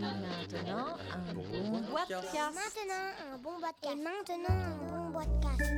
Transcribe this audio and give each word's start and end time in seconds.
Maintenant, 0.00 0.96
un 1.12 1.34
bon 1.34 1.80
bois 1.90 2.04
de 2.08 2.14
casse. 2.14 2.54
Maintenant, 2.54 3.06
un 3.32 3.38
bon 3.42 3.58
bois 3.58 3.68
de 3.68 3.74
casse. 3.82 3.92
Et 3.92 3.96
maintenant, 3.96 4.56
un 4.56 4.76
bon 4.88 5.10
bois 5.10 5.24
de 5.24 5.36
casse. 5.42 5.68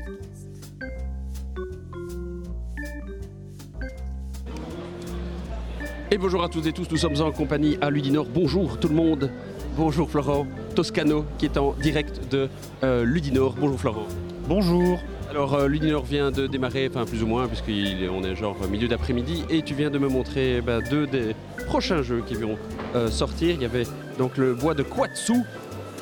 Et 6.13 6.19
bonjour 6.19 6.45
à 6.45 6.49
toutes 6.49 6.67
et 6.67 6.73
tous, 6.73 6.89
nous 6.91 6.99
sommes 6.99 7.21
en 7.21 7.33
compagnie 7.33 7.79
à 7.81 7.91
Ludinor. 7.91 8.27
Bonjour 8.27 8.79
tout 8.79 8.89
le 8.89 8.95
monde. 8.95 9.31
Bonjour 9.77 10.09
Florent 10.09 10.47
Toscano 10.77 11.25
qui 11.39 11.47
est 11.47 11.57
en 11.57 11.73
direct 11.73 12.29
de 12.31 12.49
euh, 12.85 13.05
Ludinor. 13.05 13.55
Bonjour 13.59 13.81
Florent. 13.81 14.07
Bonjour. 14.47 15.01
Alors 15.33 15.55
euh, 15.55 15.67
Ludinor 15.67 16.05
vient 16.05 16.31
de 16.31 16.47
démarrer, 16.47 16.91
enfin 16.93 17.07
plus 17.07 17.23
ou 17.23 17.27
moins, 17.27 17.49
puisqu'on 17.49 18.23
est 18.23 18.37
genre 18.37 18.55
milieu 18.69 18.87
d'après-midi, 18.87 19.45
et 19.49 19.63
tu 19.63 19.73
viens 19.73 19.89
de 19.89 19.99
me 19.99 20.07
montrer 20.07 20.61
bah, 20.61 20.81
deux 20.83 21.07
des 21.07 21.35
prochains 21.65 22.03
jeux 22.03 22.23
qui 22.27 22.35
vont 22.35 22.59
euh, 22.95 23.09
sortir. 23.09 23.53
Il 23.55 23.63
y 23.63 23.65
avait 23.65 23.85
donc 24.19 24.37
le 24.37 24.53
bois 24.53 24.75
de 24.75 24.83
Quatsu 24.83 25.37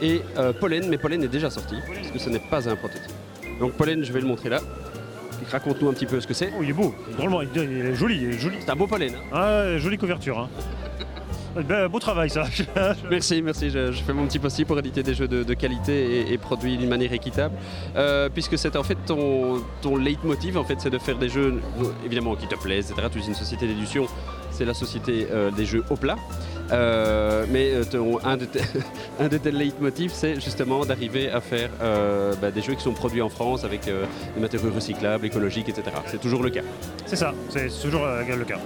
et 0.02 0.22
euh, 0.36 0.52
Pollen, 0.52 0.88
mais 0.88 0.98
Pollen 0.98 1.22
est 1.22 1.28
déjà 1.28 1.48
sorti, 1.48 1.76
parce 1.94 2.10
que 2.10 2.18
ce 2.18 2.28
n'est 2.28 2.40
pas 2.40 2.68
un 2.68 2.74
prototype. 2.74 3.12
Donc 3.60 3.74
Pollen, 3.74 4.02
je 4.04 4.12
vais 4.12 4.20
le 4.20 4.26
montrer 4.26 4.48
là. 4.48 4.58
Raconte-nous 5.48 5.88
un 5.88 5.92
petit 5.92 6.06
peu 6.06 6.20
ce 6.20 6.26
que 6.26 6.34
c'est. 6.34 6.50
Oh, 6.58 6.62
il 6.64 6.70
est 6.70 6.72
beau, 6.72 6.92
drôlement, 7.16 7.42
il 7.42 7.50
il 7.54 7.86
est 7.86 7.94
joli, 7.94 8.16
il 8.16 8.30
est 8.30 8.38
joli. 8.38 8.56
C'est 8.58 8.70
un 8.70 8.76
beau 8.76 8.88
pollen. 8.88 9.14
hein. 9.14 9.28
Ah, 9.32 9.78
jolie 9.78 9.96
couverture. 9.96 10.40
Hein. 10.40 10.48
Ben, 11.56 11.88
beau 11.88 11.98
travail 11.98 12.30
ça. 12.30 12.44
Merci, 13.10 13.42
merci. 13.42 13.70
Je, 13.70 13.90
je 13.90 14.02
fais 14.02 14.12
mon 14.12 14.26
petit 14.26 14.38
possible 14.38 14.68
pour 14.68 14.78
éditer 14.78 15.02
des 15.02 15.14
jeux 15.14 15.26
de, 15.26 15.42
de 15.42 15.54
qualité 15.54 16.20
et, 16.20 16.32
et 16.32 16.38
produits 16.38 16.76
d'une 16.76 16.88
manière 16.88 17.12
équitable. 17.12 17.54
Euh, 17.96 18.28
puisque 18.32 18.56
c'est 18.56 18.76
en 18.76 18.84
fait 18.84 18.96
ton, 19.06 19.60
ton 19.82 19.96
leitmotiv, 19.96 20.56
en 20.56 20.64
fait, 20.64 20.76
c'est 20.80 20.90
de 20.90 20.98
faire 20.98 21.18
des 21.18 21.28
jeux 21.28 21.60
évidemment 22.06 22.36
qui 22.36 22.46
te 22.46 22.54
plaisent, 22.54 22.90
etc. 22.92 23.08
Tu 23.12 23.18
es 23.18 23.26
une 23.26 23.34
société 23.34 23.66
d'édition, 23.66 24.06
c'est 24.52 24.64
la 24.64 24.74
société 24.74 25.26
euh, 25.32 25.50
des 25.50 25.64
jeux 25.66 25.82
au 25.90 25.96
plat. 25.96 26.16
Euh, 26.70 27.44
mais 27.50 27.72
ton- 27.90 28.20
un, 28.24 28.36
de 28.36 28.44
tes, 28.44 28.60
un 29.20 29.26
de 29.26 29.36
tes 29.36 29.50
leitmotifs, 29.50 30.12
c'est 30.12 30.36
justement 30.36 30.84
d'arriver 30.84 31.30
à 31.32 31.40
faire 31.40 31.70
bah, 32.40 32.52
des 32.52 32.62
jeux 32.62 32.74
qui 32.74 32.82
sont 32.84 32.92
produits 32.92 33.22
en 33.22 33.28
France 33.28 33.64
avec 33.64 33.86
des 33.86 34.40
matériaux 34.40 34.70
recyclables, 34.72 35.26
écologiques, 35.26 35.68
etc. 35.68 35.84
C'est 36.06 36.20
toujours 36.20 36.44
le 36.44 36.50
cas. 36.50 36.62
C'est 37.06 37.16
ça, 37.16 37.34
c'est 37.48 37.68
toujours 37.82 38.02
le 38.06 38.44
cas. 38.44 38.58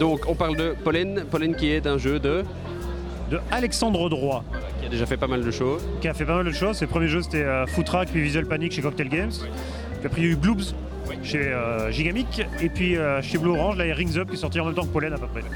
Donc 0.00 0.24
on 0.28 0.34
parle 0.34 0.56
de 0.56 0.74
Pollen, 0.82 1.24
Pollen 1.30 1.54
qui 1.54 1.70
est 1.70 1.86
un 1.86 1.98
jeu 1.98 2.18
de 2.18 2.42
De 3.30 3.38
Alexandre 3.50 4.08
Droit, 4.10 4.44
qui 4.80 4.86
a 4.86 4.88
déjà 4.88 5.06
fait 5.06 5.16
pas 5.16 5.26
mal 5.28 5.42
de 5.44 5.50
choses. 5.50 5.82
qui 6.00 6.08
a 6.08 6.14
fait 6.14 6.24
pas 6.24 6.36
mal 6.36 6.44
de 6.46 6.52
choses. 6.52 6.76
Ses 6.76 6.86
premiers 6.86 7.08
jeux 7.08 7.22
c'était 7.22 7.44
euh, 7.44 7.66
Footrack, 7.66 8.08
puis 8.10 8.20
Visual 8.22 8.46
Panic 8.46 8.72
chez 8.72 8.82
Cocktail 8.82 9.08
Games. 9.08 9.30
Puis 9.30 10.06
après 10.06 10.20
il 10.20 10.26
y 10.26 10.30
a 10.30 10.32
eu 10.32 10.36
Gloobs 10.36 10.74
chez 11.22 11.38
euh, 11.38 11.90
Gigamic. 11.90 12.42
Et 12.60 12.68
puis 12.68 12.96
euh, 12.96 13.22
chez 13.22 13.38
Blue 13.38 13.50
Orange, 13.52 13.76
là 13.76 13.86
il 13.86 13.88
y 13.88 13.92
a 13.92 13.94
Rings 13.94 14.18
Up 14.18 14.28
qui 14.28 14.34
est 14.34 14.40
sorti 14.40 14.58
en 14.60 14.66
même 14.66 14.74
temps 14.74 14.82
que 14.84 14.92
Pollen 14.92 15.12
à 15.12 15.18
peu 15.18 15.26
près. 15.26 15.42
Donc 15.42 15.50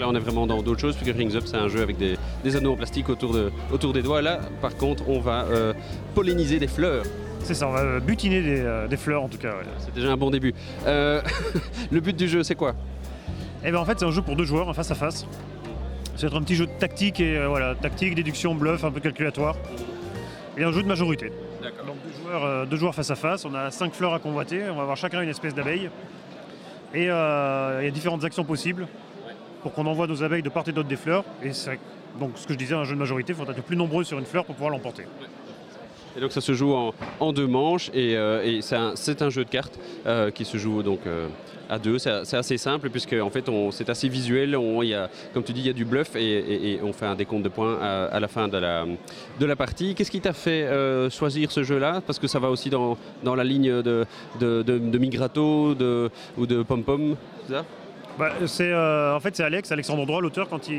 Là, 0.00 0.08
on 0.08 0.14
est 0.14 0.20
vraiment 0.20 0.46
dans 0.46 0.62
d'autres 0.62 0.80
choses, 0.80 0.96
puisque 0.96 1.14
Rings 1.16 1.36
Up, 1.36 1.42
c'est 1.44 1.56
un 1.58 1.68
jeu 1.68 1.82
avec 1.82 1.98
des, 1.98 2.16
des 2.42 2.56
anneaux 2.56 2.72
en 2.72 2.76
plastique 2.76 3.08
autour, 3.10 3.34
de, 3.34 3.52
autour 3.70 3.92
des 3.92 4.00
doigts. 4.02 4.22
Là, 4.22 4.40
par 4.62 4.74
contre, 4.76 5.06
on 5.06 5.20
va 5.20 5.44
euh, 5.44 5.74
polliniser 6.14 6.58
des 6.58 6.66
fleurs. 6.66 7.04
C'est 7.44 7.54
ça, 7.54 7.68
on 7.68 7.72
va 7.72 8.00
butiner 8.00 8.40
des, 8.40 8.86
des 8.88 8.96
fleurs 8.96 9.22
en 9.22 9.28
tout 9.28 9.36
cas. 9.38 9.50
ouais. 9.50 9.64
C'est 9.78 9.94
déjà 9.94 10.10
un 10.10 10.16
bon 10.16 10.30
début. 10.30 10.54
Le 10.86 12.00
but 12.00 12.16
du 12.16 12.26
jeu, 12.26 12.42
c'est 12.42 12.54
quoi? 12.54 12.74
Et 13.64 13.70
ben 13.70 13.78
en 13.78 13.84
fait 13.84 13.98
c'est 13.98 14.04
un 14.04 14.10
jeu 14.10 14.22
pour 14.22 14.36
deux 14.36 14.44
joueurs, 14.44 14.68
un 14.68 14.74
face 14.74 14.90
à 14.90 14.94
face. 14.94 15.26
C'est 16.16 16.26
être 16.26 16.36
un 16.36 16.42
petit 16.42 16.56
jeu 16.56 16.66
de 16.66 16.72
tactique 16.72 17.20
et 17.20 17.36
euh, 17.36 17.48
voilà, 17.48 17.74
tactique, 17.74 18.14
déduction, 18.14 18.54
bluff, 18.54 18.84
un 18.84 18.90
peu 18.90 19.00
calculatoire. 19.00 19.56
Et 20.56 20.64
un 20.64 20.72
jeu 20.72 20.82
de 20.82 20.88
majorité. 20.88 21.32
Donc 21.86 21.96
deux 22.04 22.22
joueurs, 22.22 22.44
euh, 22.44 22.66
deux 22.66 22.76
joueurs 22.76 22.94
face 22.94 23.10
à 23.10 23.14
face, 23.14 23.44
on 23.44 23.54
a 23.54 23.70
cinq 23.70 23.94
fleurs 23.94 24.14
à 24.14 24.18
convoiter, 24.18 24.62
on 24.70 24.74
va 24.74 24.82
avoir 24.82 24.96
chacun 24.96 25.22
une 25.22 25.28
espèce 25.28 25.54
d'abeille. 25.54 25.90
Et 26.94 27.10
euh, 27.10 27.78
il 27.80 27.84
y 27.84 27.88
a 27.88 27.90
différentes 27.90 28.24
actions 28.24 28.44
possibles 28.44 28.86
pour 29.62 29.72
qu'on 29.72 29.86
envoie 29.86 30.06
nos 30.06 30.22
abeilles 30.22 30.42
de 30.42 30.48
part 30.48 30.64
et 30.68 30.72
d'autre 30.72 30.88
des 30.88 30.96
fleurs. 30.96 31.24
Et 31.42 31.52
c'est 31.52 31.78
donc 32.20 32.32
ce 32.34 32.46
que 32.46 32.52
je 32.52 32.58
disais, 32.58 32.74
un 32.74 32.84
jeu 32.84 32.94
de 32.94 33.00
majorité, 33.00 33.32
il 33.32 33.36
faut 33.36 33.50
être 33.50 33.56
le 33.56 33.62
plus 33.62 33.76
nombreux 33.76 34.04
sur 34.04 34.18
une 34.18 34.26
fleur 34.26 34.44
pour 34.44 34.54
pouvoir 34.54 34.72
l'emporter. 34.72 35.04
Et 36.16 36.20
donc, 36.20 36.32
ça 36.32 36.40
se 36.40 36.52
joue 36.52 36.74
en, 37.20 37.32
deux 37.32 37.46
manches, 37.46 37.90
et, 37.94 38.16
euh, 38.16 38.60
c'est 38.60 39.22
un, 39.22 39.30
jeu 39.30 39.44
de 39.44 39.48
cartes 39.48 39.78
euh, 40.06 40.30
qui 40.30 40.44
se 40.44 40.58
joue 40.58 40.82
donc 40.82 41.00
euh, 41.06 41.28
à 41.70 41.78
deux. 41.78 41.98
C'est 41.98 42.34
assez 42.34 42.58
simple, 42.58 42.90
puisque 42.90 43.14
en 43.14 43.30
fait, 43.30 43.48
c'est 43.70 43.88
assez 43.88 44.08
visuel. 44.08 44.56
Y 44.82 44.94
a, 44.94 45.08
comme 45.32 45.42
tu 45.42 45.52
dis, 45.52 45.60
il 45.60 45.66
y 45.66 45.70
a 45.70 45.72
du 45.72 45.84
bluff, 45.84 46.14
et, 46.16 46.78
on 46.82 46.92
fait 46.92 47.06
un 47.06 47.14
décompte 47.14 47.44
de 47.44 47.48
points 47.48 47.78
à, 47.80 48.20
la 48.20 48.28
fin 48.28 48.48
de 48.48 48.58
la, 48.58 49.56
partie. 49.56 49.94
Qu'est-ce 49.94 50.10
qui 50.10 50.20
t'a 50.20 50.34
fait 50.34 50.68
choisir 51.10 51.50
ce 51.50 51.62
jeu-là? 51.62 52.02
Parce 52.06 52.18
que 52.18 52.26
ça 52.26 52.38
va 52.38 52.50
aussi 52.50 52.68
dans, 52.68 52.96
la 53.24 53.44
ligne 53.44 53.82
de, 53.82 54.98
Migrato 54.98 55.74
ou 56.36 56.46
de 56.46 56.62
Pom 56.62 56.84
Pom, 56.84 57.16
c'est 57.48 57.54
Bah, 58.18 58.32
en 59.16 59.20
fait, 59.20 59.36
c'est 59.36 59.44
Alex, 59.44 59.72
Alexandre 59.72 60.04
Droit, 60.04 60.20
l'auteur, 60.20 60.48
qui 60.60 60.72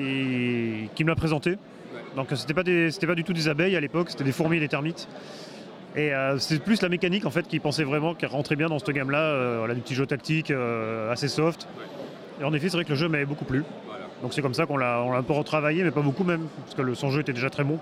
me 1.03 1.07
l'a 1.07 1.15
présenté. 1.15 1.57
Donc, 2.15 2.31
euh, 2.31 2.35
c'était 2.35 2.53
pas, 2.53 2.63
des, 2.63 2.89
pas 3.05 3.15
du 3.15 3.23
tout 3.23 3.33
des 3.33 3.47
abeilles 3.47 3.75
à 3.75 3.79
l'époque, 3.79 4.09
c'était 4.09 4.23
des 4.23 4.31
fourmis 4.31 4.57
et 4.57 4.59
des 4.59 4.69
termites. 4.69 5.07
Et 5.95 6.13
euh, 6.13 6.39
c'est 6.39 6.59
plus 6.59 6.81
la 6.81 6.89
mécanique 6.89 7.25
en 7.25 7.29
fait 7.29 7.47
qui 7.47 7.59
pensait 7.59 7.83
vraiment 7.83 8.15
qu'elle 8.15 8.29
rentrait 8.29 8.55
bien 8.55 8.67
dans 8.67 8.79
cette 8.79 8.89
gamme-là. 8.89 9.19
Euh, 9.19 9.55
voilà, 9.59 9.75
du 9.75 9.81
petit 9.81 9.93
jeu 9.93 10.05
tactique 10.05 10.49
euh, 10.49 11.11
assez 11.11 11.27
soft. 11.27 11.67
Et 12.41 12.43
en 12.43 12.53
effet, 12.53 12.69
c'est 12.69 12.77
vrai 12.77 12.85
que 12.85 12.89
le 12.89 12.95
jeu 12.95 13.07
m'avait 13.07 13.25
beaucoup 13.25 13.45
plu. 13.45 13.63
Donc 14.23 14.33
c'est 14.33 14.41
comme 14.41 14.55
ça 14.55 14.65
qu'on 14.65 14.77
l'a, 14.77 14.99
un 14.99 15.21
peu 15.21 15.33
retravaillé, 15.33 15.83
mais 15.83 15.91
pas 15.91 16.01
beaucoup 16.01 16.23
même, 16.23 16.47
parce 16.63 16.75
que 16.75 16.93
son 16.93 17.11
jeu 17.11 17.21
était 17.21 17.33
déjà 17.33 17.49
très 17.49 17.63
bon. 17.63 17.77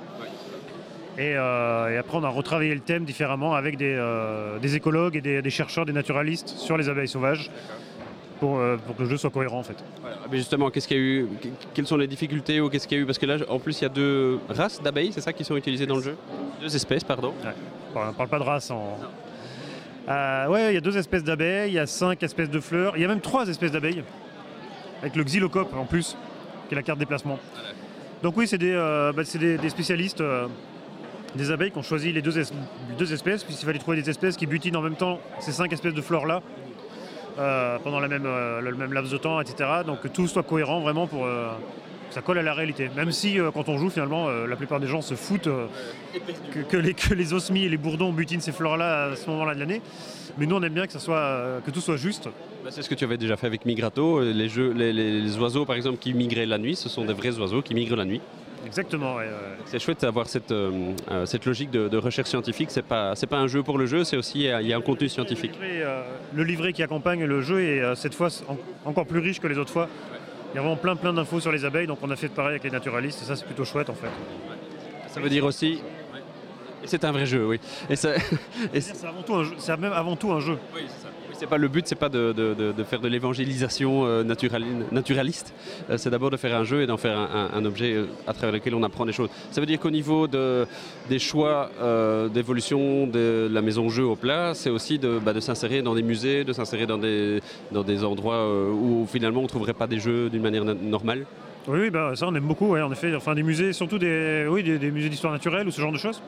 Et, 1.18 1.36
après, 1.36 2.18
on 2.18 2.24
a 2.24 2.30
retravaillé 2.30 2.74
le 2.74 2.80
thème 2.80 3.06
différemment 3.06 3.54
avec 3.54 3.78
des, 3.78 3.96
des 4.60 4.76
écologues 4.76 5.16
et 5.18 5.42
des 5.42 5.50
chercheurs, 5.52 5.86
des 5.86 5.94
naturalistes 5.94 6.50
sur 6.50 6.78
les 6.78 6.90
abeilles 6.90 7.08
sauvages, 7.08 7.52
pour, 8.42 8.58
euh, 8.58 8.76
pour 8.86 8.96
que 8.98 9.04
le 9.04 9.10
jeu 9.10 9.16
soit 9.18 9.30
cohérent 9.30 9.60
en 9.60 9.64
fait. 9.64 9.78
Mais 10.30 10.38
justement, 10.38 10.70
qu'est-ce 10.70 10.88
qu'il 10.88 10.98
y 10.98 11.00
a 11.00 11.04
eu 11.04 11.28
que- 11.42 11.48
Quelles 11.74 11.88
sont 11.88 11.96
les 11.96 12.08
difficultés 12.08 12.60
ou 12.60 12.70
qu'est-ce 12.70 12.88
qu'il 12.88 12.98
y 12.98 13.00
a 13.00 13.04
eu? 13.04 13.06
Parce 13.06 13.18
que 13.20 13.26
là, 13.28 13.38
en 13.48 13.60
plus, 13.60 13.80
il 13.80 13.84
y 13.84 13.86
a 13.86 13.90
deux 13.90 14.40
races 14.50 14.82
d'abeilles, 14.82 15.12
c'est 15.14 15.22
ça 15.22 15.32
qui 15.32 15.46
sont 15.46 15.56
utilisées 15.56 15.86
dans 15.86 15.96
le 15.98 16.02
jeu? 16.02 16.18
Deux 16.60 16.76
espèces, 16.76 17.04
pardon. 17.06 17.34
On 17.96 18.08
ne 18.08 18.12
parle 18.12 18.28
pas 18.30 18.40
de 18.40 18.44
race 18.44 18.70
en. 18.72 18.98
Euh, 20.10 20.48
ouais, 20.48 20.72
il 20.72 20.74
y 20.74 20.78
a 20.78 20.82
deux 20.82 20.98
espèces 20.98 21.24
d'abeilles, 21.24 21.70
il 21.70 21.76
y 21.76 21.80
a 21.80 21.86
cinq 21.86 22.22
espèces 22.24 22.50
de 22.50 22.60
fleurs, 22.60 22.94
il 22.98 23.02
y 23.02 23.06
a 23.06 23.08
même 23.08 23.22
trois 23.22 23.48
espèces 23.48 23.72
d'abeilles, 23.72 24.04
avec 25.02 25.16
le 25.16 25.24
xylocope 25.24 25.74
en 25.76 25.86
plus, 25.86 26.18
qui 26.68 26.74
est 26.74 26.76
la 26.76 26.84
carte 26.84 27.00
déplacement. 27.00 27.38
Donc 28.24 28.36
oui, 28.38 28.48
c'est 28.48 28.58
des, 28.58 28.74
euh, 28.74 29.14
bah, 29.14 29.22
des, 29.40 29.58
des 29.58 29.70
spécialistes 29.70 30.24
des 31.36 31.50
abeilles 31.50 31.72
qui 31.72 31.78
ont 31.78 31.82
choisi 31.84 32.12
les 32.12 32.22
deux, 32.22 32.38
es- 32.40 32.52
deux 32.98 33.14
espèces, 33.14 33.44
puisqu'il 33.46 33.66
fallait 33.66 33.80
trouver 33.80 34.02
des 34.02 34.10
espèces 34.10 34.36
qui 34.36 34.46
butinent 34.48 34.76
en 34.76 34.82
même 34.82 34.96
temps 34.98 35.20
ces 35.40 35.54
cinq 35.54 35.72
espèces 35.72 35.94
de 35.94 36.02
fleurs-là, 36.02 36.42
euh, 37.40 37.78
pendant 37.84 38.02
euh, 38.02 38.62
le 38.62 38.76
même 38.76 38.94
laps 38.94 39.12
de 39.12 39.18
temps, 39.18 39.40
etc. 39.42 39.70
Donc 39.86 40.02
que 40.02 40.08
tout 40.08 40.28
soit 40.28 40.44
cohérent 40.44 40.80
vraiment 40.82 41.08
pour... 41.08 41.26
euh, 41.26 41.50
que 42.10 42.16
ça 42.16 42.22
colle 42.22 42.40
à 42.40 42.44
la 42.44 42.54
réalité. 42.54 42.90
Même 42.96 43.12
si 43.14 43.38
quand 43.54 43.70
on 43.70 43.78
joue 43.78 43.90
finalement, 43.90 44.30
la 44.30 44.56
plupart 44.58 44.82
des 44.82 44.88
gens 44.88 45.02
se 45.02 45.14
foutent 45.16 45.48
que, 46.70 46.76
les, 46.76 46.94
que 46.94 47.34
osmies 47.34 47.64
et 47.64 47.70
les 47.70 47.78
bourdons 47.78 48.12
butinent 48.12 48.42
ces 48.42 48.52
fleurs-là 48.52 49.12
à 49.12 49.16
ce 49.16 49.30
moment-là 49.30 49.56
de 49.56 49.60
l'année. 49.62 49.82
Mais 50.38 50.46
nous, 50.46 50.58
on 50.58 50.62
aime 50.62 50.74
bien 50.74 50.88
que, 50.88 50.92
tout 51.72 51.80
soit 51.80 51.96
juste. 51.96 52.28
Bah, 52.66 52.70
c'est 52.70 52.82
ce 52.82 52.90
que 52.90 52.96
tu 52.96 53.06
avais 53.06 53.18
déjà 53.18 53.38
fait 53.38 53.48
avec 53.48 53.66
Migrato. 53.66 54.22
Les- 54.22 54.92
les 54.94 55.38
oiseaux, 55.38 55.64
par 55.66 55.78
exemple, 55.78 56.00
qui 56.00 56.14
migraient 56.14 56.46
la 56.46 56.58
nuit, 56.58 56.76
ce 56.76 56.90
sont 56.90 57.06
des 57.06 57.14
vrais 57.14 57.40
oiseaux 57.40 57.62
qui 57.62 57.74
migrent 57.76 57.96
la 57.96 58.06
nuit. 58.06 58.20
Exactement. 58.66 59.16
ouais, 59.16 59.26
ouais. 59.26 59.32
C'est 59.66 59.80
chouette 59.80 60.02
d'avoir 60.02 60.28
cette, 60.28 60.52
euh, 60.52 60.92
euh, 61.10 61.26
cette 61.26 61.46
logique 61.46 61.72
de, 61.72 61.88
de 61.88 61.98
recherche 61.98 62.30
scientifique. 62.30 62.70
C'est 62.72 62.86
pas, 62.86 63.16
c'est 63.16 63.28
pas 63.28 63.38
un 63.38 63.48
jeu 63.48 63.64
pour 63.64 63.78
le 63.78 63.86
jeu, 63.86 64.04
c'est 64.04 64.18
aussi 64.18 64.42
il 64.42 64.68
y 64.68 64.74
a 64.74 64.78
un 64.78 64.82
contenu 64.82 65.10
scientifique. 65.10 65.52
Le 65.60 65.66
livret, 65.68 65.84
euh, 65.86 66.02
le 66.34 66.44
livret 66.44 66.74
qui 66.74 66.84
accompagne 66.84 67.26
le 67.26 67.42
jeu 67.42 67.62
est 67.62 67.96
cette 67.96 68.14
fois 68.14 68.30
en- 68.48 68.58
encore 68.90 69.06
plus 69.06 69.20
riche 69.20 69.40
que 69.40 69.48
les 69.48 69.58
autres 69.58 69.72
fois. 69.74 69.88
Il 70.54 70.56
y 70.56 70.58
a 70.58 70.62
vraiment 70.62 70.76
plein 70.78 70.96
plein 70.98 71.14
d'infos 71.14 71.40
sur 71.40 71.52
les 71.52 71.64
abeilles, 71.64 71.88
donc 71.88 72.00
on 72.02 72.10
a 72.12 72.16
fait 72.16 72.28
pareil 72.28 72.52
avec 72.52 72.64
les 72.64 72.72
naturalistes, 72.72 73.22
et 73.22 73.26
ça 73.26 73.36
c'est 73.36 73.46
plutôt 73.46 73.64
chouette 73.66 73.90
en 73.90 73.94
fait. 73.96 74.10
Ça 75.08 75.20
veut 75.20 75.30
dire 75.30 75.46
aussi. 75.46 75.82
C'est 76.86 77.04
un 77.06 77.12
vrai 77.12 77.26
jeu, 77.28 77.46
oui. 77.46 77.60
Et 77.90 77.96
ça- 77.96 78.14
C'est 78.80 79.06
avant 79.06 79.22
tout 79.22 79.36
un 79.36 79.44
jeu. 79.44 79.54
C'est 79.60 79.78
même 79.78 79.94
avant 79.94 80.16
tout 80.16 80.32
un 80.32 80.40
jeu. 80.40 80.58
Oui, 80.76 80.82
c'est 80.88 81.04
ça. 81.04 81.10
C'est 81.42 81.48
pas 81.48 81.58
le 81.58 81.70
but, 81.70 81.88
c'est 81.88 81.96
pas 81.96 82.08
de, 82.08 82.36
faire 82.88 83.00
de 83.00 83.08
l'évangélisation 83.08 84.06
euh, 84.06 84.24
naturali- 84.24 84.86
naturaliste. 84.92 85.56
Euh, 85.90 85.98
c'est 85.98 86.12
d'abord 86.12 86.30
de 86.30 86.38
faire 86.38 86.56
un 86.56 86.64
jeu 86.64 86.84
et 86.84 86.86
d'en 86.86 86.98
faire 86.98 87.18
un, 87.18 87.66
objet 87.66 87.96
euh, 87.96 88.06
à 88.28 88.34
travers 88.34 88.52
lequel 88.52 88.76
on 88.76 88.84
apprend 88.84 89.08
des 89.08 89.12
choses. 89.12 89.30
Ça 89.50 89.60
veut 89.60 89.66
dire 89.66 89.80
qu'au 89.80 89.90
niveau 89.90 90.28
de, 90.28 90.68
des 91.10 91.18
choix 91.18 91.72
d'évolution 92.32 93.08
de 93.08 93.50
la 93.52 93.64
maison 93.64 93.90
jeu 93.90 94.04
au 94.04 94.16
plat, 94.16 94.54
c'est 94.54 94.70
aussi 94.70 95.00
de, 95.00 95.18
bah, 95.18 95.34
s'insérer 95.42 95.82
dans 95.82 95.96
des 95.96 96.04
musées, 96.04 96.44
de 96.44 96.54
s'insérer 96.54 96.86
dans 96.86 97.00
des, 97.00 98.04
endroits 98.04 98.48
où 98.72 99.08
finalement 99.12 99.42
on 99.42 99.48
trouverait 99.48 99.74
pas 99.74 99.88
des 99.88 100.00
jeux 100.00 100.30
d'une 100.30 100.44
manière 100.44 100.64
normale. 100.64 101.26
Oui, 101.68 101.80
oui, 101.80 101.90
bah, 101.90 102.12
ça 102.14 102.28
on 102.28 102.36
aime 102.36 102.46
beaucoup, 102.46 102.78
en 102.78 102.92
effet. 102.92 103.16
Enfin, 103.16 103.34
des 103.34 103.42
musées, 103.42 103.74
surtout 103.74 103.98
des, 103.98 104.46
oui, 104.48 104.62
des 104.62 104.92
musées 104.92 105.10
d'histoire 105.10 105.34
naturelle 105.34 105.68
ou 105.68 105.72
ce 105.72 105.82
genre 105.82 105.92
de 105.92 105.98
choses. 105.98 106.22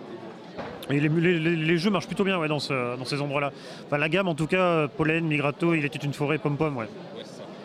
Les, 0.90 1.78
jeux 1.78 1.90
marchent 1.90 2.08
plutôt 2.08 2.24
bien 2.24 2.38
ouais, 2.40 2.48
dans, 2.48 2.60
ce- 2.60 2.98
dans 2.98 3.06
ces 3.06 3.22
endroits-là. 3.22 3.52
Enfin, 3.86 3.98
la 3.98 4.10
gamme, 4.10 4.28
en 4.28 4.36
tout 4.36 4.48
cas, 4.48 4.64
euh, 4.64 4.88
Pollen, 4.88 5.26
Migrato, 5.26 5.74
Il 5.74 5.86
était 5.86 6.00
une 6.00 6.14
forêt, 6.14 6.38
Pom 6.38 6.58
Pom, 6.58 6.78
ouais. 6.78 6.88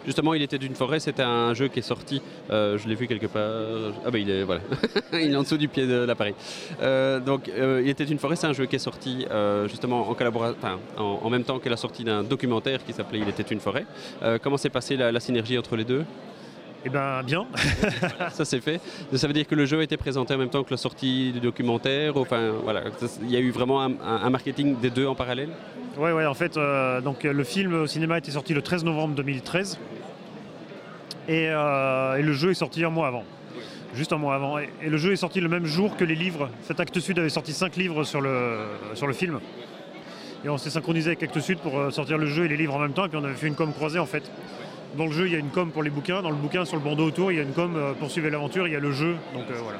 Justement, 0.07 0.33
il 0.33 0.41
était 0.41 0.57
d'une 0.59 0.75
forêt, 0.75 1.01
c'était 1.01 1.23
un 1.23 1.53
jeu 1.53 1.69
qui 1.69 1.81
est 1.81 1.83
sorti, 1.83 2.23
euh, 2.51 2.79
je 2.79 2.89
l'ai 2.89 2.95
vu 2.95 3.07
quelque 3.07 3.27
part, 3.27 3.93
ah 4.07 4.11
ben 4.11 4.19
il 4.19 4.31
est, 4.31 4.43
voilà, 4.43 4.63
il 5.13 5.33
est 5.33 5.37
en 5.37 5.43
dessous 5.43 5.59
du 5.59 5.69
pied 5.69 5.87
de 5.87 5.97
l'appareil. 5.97 6.35
Euh, 6.81 7.21
donc, 7.21 7.51
il 7.55 7.89
était 7.89 8.05
une 8.05 8.19
forêt, 8.19 8.35
c'est 8.35 8.47
un 8.47 8.55
jeu 8.55 8.65
qui 8.65 8.77
est 8.77 8.79
sorti 8.79 9.27
justement 9.67 10.09
en, 10.09 10.95
en, 10.97 11.31
même 11.31 11.45
temps 11.45 11.59
que 11.59 11.69
la 11.69 11.77
sortie 11.77 12.05
d'un 12.05 12.23
documentaire 12.23 12.83
qui 12.87 12.95
s'appelait 12.95 13.19
Il 13.19 13.29
était 13.29 13.43
une 13.43 13.61
forêt. 13.61 13.85
Comment 14.43 14.57
s'est 14.57 14.71
passée 14.71 14.97
la, 14.97 15.21
synergie 15.21 15.59
entre 15.59 15.77
les 15.77 15.85
deux? 15.85 16.07
Eh 16.89 16.91
ben 16.91 17.23
bien. 17.23 17.47
ça 18.33 18.47
c'est 18.47 18.63
fait. 18.63 18.81
Ça 19.13 19.27
veut 19.27 19.35
dire 19.35 19.47
que 19.47 19.55
le 19.55 19.67
jeu 19.67 19.79
a 19.79 19.83
été 19.83 19.99
présenté 19.99 20.33
en 20.33 20.39
même 20.39 20.49
temps 20.49 20.65
que 20.65 20.71
la 20.71 20.79
sortie 20.79 21.33
du 21.33 21.41
documentaire. 21.41 22.17
Enfin 22.17 22.53
voilà, 22.65 22.85
il 23.23 23.31
y 23.31 23.37
a 23.37 23.41
eu 23.41 23.51
vraiment 23.51 23.83
un, 23.83 24.31
marketing 24.31 24.81
des 24.81 24.89
deux 24.89 25.07
en 25.07 25.15
parallèle? 25.15 25.51
Ouais, 25.99 26.13
ouais. 26.13 26.25
En 26.25 26.33
fait, 26.33 26.57
euh, 26.57 27.03
donc 27.03 27.25
le 27.25 27.45
film 27.45 27.75
au 27.75 27.87
cinéma 27.87 28.15
a 28.15 28.19
été 28.19 28.31
sorti 28.31 28.55
le 28.55 28.63
13 28.63 28.85
novembre 28.85 29.15
2013 29.17 29.79
euh, 31.29 32.15
et, 32.17 32.23
le 32.23 32.33
jeu 32.33 32.53
est 32.53 32.55
sorti 32.55 32.83
un 32.83 32.91
mois 32.91 33.09
avant. 33.09 33.25
Juste 33.95 34.15
un 34.15 34.19
mois 34.19 34.35
avant. 34.35 34.59
Et, 34.59 34.71
le 34.89 34.97
jeu 34.97 35.13
est 35.13 35.17
sorti 35.17 35.43
le 35.43 35.49
même 35.51 35.67
jour 35.67 35.95
que 35.95 36.05
les 36.05 36.15
livres. 36.15 36.49
Cet 36.63 36.81
Acte 36.81 36.99
Sud 37.01 37.19
avait 37.19 37.29
sorti 37.29 37.53
cinq 37.53 37.77
livres 37.77 38.03
sur 38.05 38.23
le, 38.23 38.61
sur 38.95 39.07
le 39.07 39.13
film. 39.13 39.41
Et 40.43 40.49
on 40.49 40.57
s'est 40.57 40.71
synchronisé 40.71 41.09
avec 41.09 41.23
Acte 41.23 41.41
Sud 41.41 41.59
pour 41.59 41.79
euh, 41.79 41.91
sortir 41.91 42.17
le 42.17 42.27
jeu 42.27 42.47
et 42.47 42.49
les 42.49 42.57
livres 42.57 42.77
en 42.77 42.79
même 42.79 42.95
temps. 42.95 43.05
Et 43.05 43.11
puis 43.11 43.19
on 43.21 43.25
avait 43.25 43.35
fait 43.35 43.49
une 43.49 43.57
com 43.57 43.75
croisée 43.75 43.99
en 43.99 44.07
fait. 44.07 44.23
Dans 44.97 45.07
le 45.07 45.13
jeu, 45.13 45.27
il 45.27 45.33
y 45.33 45.37
a 45.37 45.39
une 45.39 45.51
com 45.51 45.71
pour 45.71 45.83
les 45.83 45.91
bouquins. 45.91 46.23
Dans 46.23 46.31
le 46.31 46.37
bouquin, 46.37 46.65
sur 46.65 46.77
le 46.77 46.83
bandeau 46.83 47.05
autour, 47.05 47.31
il 47.31 47.37
y 47.37 47.41
a 47.41 47.43
une 47.43 47.53
com 47.53 47.75
euh, 47.77 47.93
pour 47.93 48.11
suivre 48.11 48.29
l'aventure. 48.29 48.67
Il 48.67 48.73
y 48.73 48.77
a 48.77 48.81
le 48.81 48.93
jeu. 48.93 49.17
Donc 49.35 49.45
voilà. 49.49 49.79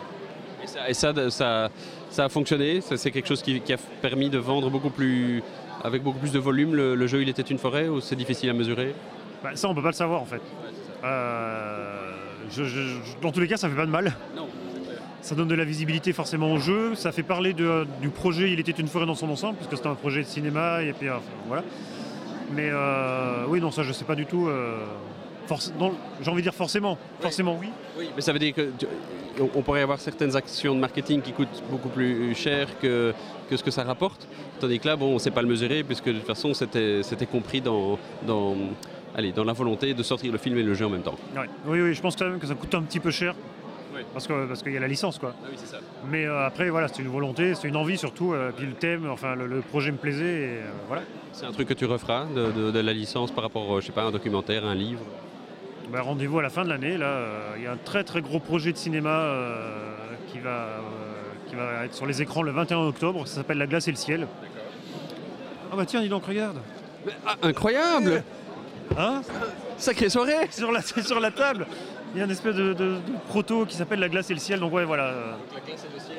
Et, 0.89 0.95
ça, 0.95 1.15
ça, 1.31 1.71
ça, 2.11 2.25
a 2.25 2.29
fonctionné 2.29 2.81
C'est 2.81 3.11
quelque 3.11 3.29
chose 3.29 3.43
qui, 3.43 3.63
a 3.73 3.77
permis 4.03 4.29
de 4.29 4.39
vendre 4.39 4.71
beaucoup 4.71 4.91
plus, 4.91 5.43
avec 5.83 6.03
beaucoup 6.03 6.19
plus 6.19 6.33
de 6.33 6.39
volume 6.39 6.75
le, 6.75 7.07
jeu 7.07 7.23
Il 7.23 7.29
était 7.29 7.43
une 7.43 7.59
forêt 7.59 7.89
ou 7.89 8.01
c'est 8.01 8.17
difficile 8.17 8.51
à 8.51 8.53
mesurer? 8.53 8.95
Bah, 9.43 9.51
Ça, 9.55 9.69
on 9.69 9.75
peut 9.75 9.83
pas 9.83 9.89
le 9.89 9.95
savoir 9.95 10.21
en 10.21 10.27
fait. 10.27 10.43
Euh, 11.05 12.13
dans 13.23 13.33
tous 13.33 13.41
les 13.41 13.49
cas, 13.49 13.57
ça 13.57 13.69
fait 13.69 13.77
pas 13.77 13.87
de 13.87 13.91
mal. 13.91 14.15
Ça 15.21 15.35
donne 15.35 15.49
de 15.49 15.55
la 15.55 15.65
visibilité 15.65 16.13
forcément 16.13 16.53
au 16.53 16.59
jeu. 16.59 16.95
Ça 16.95 17.13
fait 17.13 17.23
parler 17.23 17.53
du 17.55 18.09
projet 18.11 18.53
Il 18.53 18.61
était 18.61 18.73
une 18.73 18.89
forêt 18.89 19.07
dans 19.07 19.15
son 19.15 19.29
ensemble, 19.29 19.57
puisque 19.57 19.77
c'était 19.77 19.89
un 19.89 19.95
projet 19.95 20.23
de 20.23 20.27
cinéma. 20.27 20.83
Et 20.83 20.93
puis, 20.93 21.09
voilà. 21.47 21.65
Mais 22.53 22.71
euh, 22.71 23.45
oui, 23.49 23.61
non, 23.61 23.71
ça, 23.71 23.83
je 23.83 23.93
sais 23.93 24.05
pas 24.05 24.15
du 24.15 24.27
tout. 24.27 24.49
Euh, 24.49 24.85
j'ai 26.21 26.31
envie 26.31 26.43
de 26.43 26.43
dire 26.43 26.55
forcément. 26.55 26.99
Forcément, 27.21 27.57
oui. 27.61 27.69
Oui, 27.99 28.11
mais 28.15 28.23
ça 28.23 28.33
veut 28.33 28.39
dire 28.39 28.55
qu'on 28.55 29.63
pourrait 29.63 29.83
avoir 29.83 29.99
certaines 29.99 30.37
actions 30.37 30.75
de 30.75 30.81
marketing 30.81 31.23
qui 31.23 31.33
coûtent 31.33 31.63
beaucoup 31.71 31.89
plus 31.89 32.35
cher 32.35 32.69
que, 32.81 33.15
que 33.49 33.57
ce 33.57 33.63
que 33.63 33.71
ça 33.71 33.85
rapporte. 33.85 34.29
Tandis 34.61 34.79
que 34.79 34.87
là, 34.87 34.97
bon, 34.97 35.11
on 35.11 35.15
ne 35.15 35.19
sait 35.19 35.31
pas 35.31 35.43
le 35.43 35.49
mesurer, 35.49 35.83
puisque 35.83 36.07
de 36.07 36.15
toute 36.15 36.27
façon, 36.27 36.53
c'était 36.55 37.27
compris 37.31 37.61
dans, 37.61 37.99
dans 38.27 38.57
allez, 39.15 39.33
dans 39.33 39.45
la 39.45 39.53
volonté 39.53 39.95
de 39.95 40.03
sortir 40.03 40.33
le 40.33 40.39
film 40.39 40.59
et 40.59 40.63
le 40.63 40.75
jeu 40.75 40.87
en 40.87 40.91
même 40.91 41.03
temps. 41.03 41.17
Oui, 41.67 41.81
oui, 41.81 41.95
je 41.95 42.01
pense 42.01 42.17
quand 42.17 42.29
même 42.29 42.39
que 42.39 42.47
ça 42.47 42.55
coûte 42.55 42.75
un 42.75 42.83
petit 42.83 43.01
peu 43.01 43.11
cher. 43.11 43.35
Parce 44.13 44.27
qu'il 44.27 44.37
parce 44.47 44.63
qu'il 44.63 44.73
y 44.73 44.77
a 44.77 44.81
la 44.81 44.89
licence 44.89 45.19
quoi. 45.19 45.35
Ah 45.43 45.49
oui, 45.51 45.57
ça. 45.65 45.79
Mais 46.09 46.25
euh, 46.25 46.47
après 46.47 46.71
voilà, 46.71 46.89
c'est 46.89 47.03
une 47.03 47.09
volonté, 47.09 47.55
c'est 47.55 47.69
une 47.69 47.77
envie 47.77 47.99
surtout, 47.99 48.33
euh, 48.33 48.53
puis 48.57 48.67
le 48.67 48.73
thème, 48.73 49.09
enfin 49.11 49.35
le, 49.35 49.61
projet 49.61 49.91
me 49.91 49.97
plaisait 49.97 50.25
et 50.25 50.59
euh, 50.59 50.71
voilà. 50.87 51.03
C'est 51.33 51.47
un 51.47 51.53
truc 51.53 51.69
que 51.69 51.75
tu 51.75 51.85
referas 51.85 52.27
de, 52.35 52.81
la 52.81 52.93
licence 52.93 53.31
par 53.31 53.45
rapport, 53.45 53.81
je 53.81 53.87
sais 53.87 53.93
pas, 53.93 54.05
un 54.05 54.11
documentaire, 54.11 54.65
un 54.65 54.75
livre 54.75 55.03
bah, 55.91 56.03
Rendez-vous 56.03 56.39
à 56.39 56.43
la 56.43 56.51
fin 56.51 56.65
de 56.65 56.69
l'année, 56.69 56.97
là, 56.97 57.27
il 57.57 57.63
y 57.63 57.67
a 57.67 57.73
un 57.73 57.77
très 57.77 58.05
très 58.05 58.21
gros 58.21 58.41
projet 58.41 58.73
de 58.73 58.77
cinéma 58.77 59.35
qui, 60.33 60.39
va, 60.41 60.67
qui 61.49 61.55
va 61.55 61.85
être 61.85 61.95
sur 61.95 62.07
les 62.07 62.23
écrans 62.23 62.43
le 62.43 62.53
21 62.53 62.79
octobre, 62.79 63.27
ça 63.27 63.37
s'appelle 63.37 63.59
La 63.59 63.67
glace 63.67 63.89
et 63.89 63.93
le 63.93 63.97
ciel. 63.97 64.27
Ah 65.71 65.77
bah 65.77 65.85
tiens, 65.87 66.01
dis 66.01 66.09
donc, 66.09 66.25
regarde. 66.25 66.59
Ah, 67.27 67.37
Incroyable 67.43 68.23
Hein? 68.97 69.23
Sacrée 69.77 70.09
soirée 70.09 70.49
sur 70.51 70.73
la, 70.73 70.81
sur 70.83 71.21
la 71.21 71.31
table. 71.31 71.67
Il 72.15 72.19
y 72.19 72.23
a 72.23 72.25
une 72.25 72.31
espèce 72.31 72.57
de, 72.57 72.97
proto 73.29 73.67
qui 73.67 73.77
s'appelle 73.77 74.01
La 74.01 74.09
glace 74.09 74.31
et 74.31 74.35
le 74.35 74.41
ciel, 74.41 74.61
donc 74.61 74.73
ouais, 74.73 74.85
voilà. 74.85 75.13
la 75.55 75.61
glace 75.61 75.85
et 75.85 75.95
le 75.95 76.01
ciel, 76.01 76.17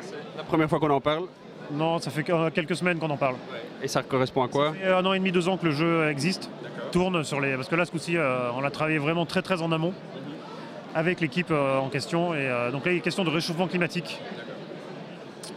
c'est 0.00 0.36
la 0.36 0.42
première 0.42 0.68
fois 0.68 0.80
qu'on 0.80 0.90
en 0.90 1.00
parle 1.00 1.26
Non, 1.72 1.98
ça 1.98 2.10
fait 2.10 2.24
quelques 2.52 2.76
semaines 2.76 2.98
qu'on 2.98 3.10
en 3.10 3.16
parle. 3.16 3.36
Et 3.82 3.88
ça 3.88 4.02
correspond 4.02 4.42
à 4.42 4.48
quoi 4.48 4.68
Ça 4.68 4.74
fait 4.74 4.92
un 4.92 5.04
an 5.04 5.12
et 5.12 5.18
demi, 5.18 5.32
deux 5.32 5.48
ans 5.48 5.56
que 5.56 5.66
le 5.66 5.72
jeu 5.72 6.08
existe, 6.08 6.50
tourne 6.92 7.24
sur 7.24 7.40
les... 7.40 7.54
Parce 7.56 7.68
que 7.68 7.74
là, 7.74 7.84
ce 7.84 7.90
coup-ci, 7.90 8.16
euh, 8.16 8.50
on 8.54 8.60
l'a 8.60 8.70
travaillé 8.70 8.98
vraiment 8.98 9.26
très 9.26 9.42
très 9.42 9.62
en 9.62 9.72
amont 9.72 9.92
avec 10.94 11.20
l'équipe 11.20 11.50
euh, 11.50 11.78
en 11.78 11.88
question. 11.88 12.34
Et 12.34 12.38
euh, 12.38 12.70
donc 12.70 12.86
là, 12.86 12.92
il 12.92 12.98
est 12.98 13.00
question 13.00 13.24
de 13.24 13.30
réchauffement 13.30 13.66
climatique. 13.66 14.20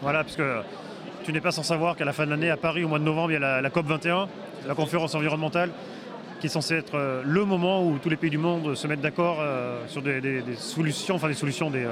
Voilà, 0.02 0.24
puisque 0.24 0.44
tu 1.24 1.34
n'es 1.34 1.42
pas 1.42 1.52
sans 1.52 1.64
savoir 1.64 1.96
qu'à 1.96 2.06
la 2.06 2.14
fin 2.14 2.26
de 2.26 2.32
l'année, 2.32 2.50
à 2.50 2.58
Paris, 2.58 2.84
au 2.84 2.88
mois 2.88 3.00
de 3.00 3.04
novembre, 3.04 3.32
il 3.32 3.34
y 3.34 3.38
a 3.38 3.40
la, 3.40 3.62
la 3.62 3.70
COP 3.70 3.86
21 3.86 4.28
la 4.68 4.76
conférence 4.76 5.16
environnementale, 5.16 5.72
qui 6.40 6.48
est 6.48 6.50
censée 6.50 6.76
être 6.76 6.96
euh, 6.96 7.22
le 7.26 7.46
moment 7.46 7.86
où 7.86 7.98
tous 7.98 8.10
les 8.10 8.16
pays 8.16 8.30
du 8.30 8.38
monde 8.38 8.76
se 8.76 8.88
mettent 8.88 9.02
d'accord 9.02 9.38
euh, 9.42 9.86
sur 9.88 10.02
des, 10.02 10.44
solutions, 10.58 11.16
enfin 11.16 11.28
des 11.28 11.34
solutions, 11.34 11.70
des, 11.70 11.86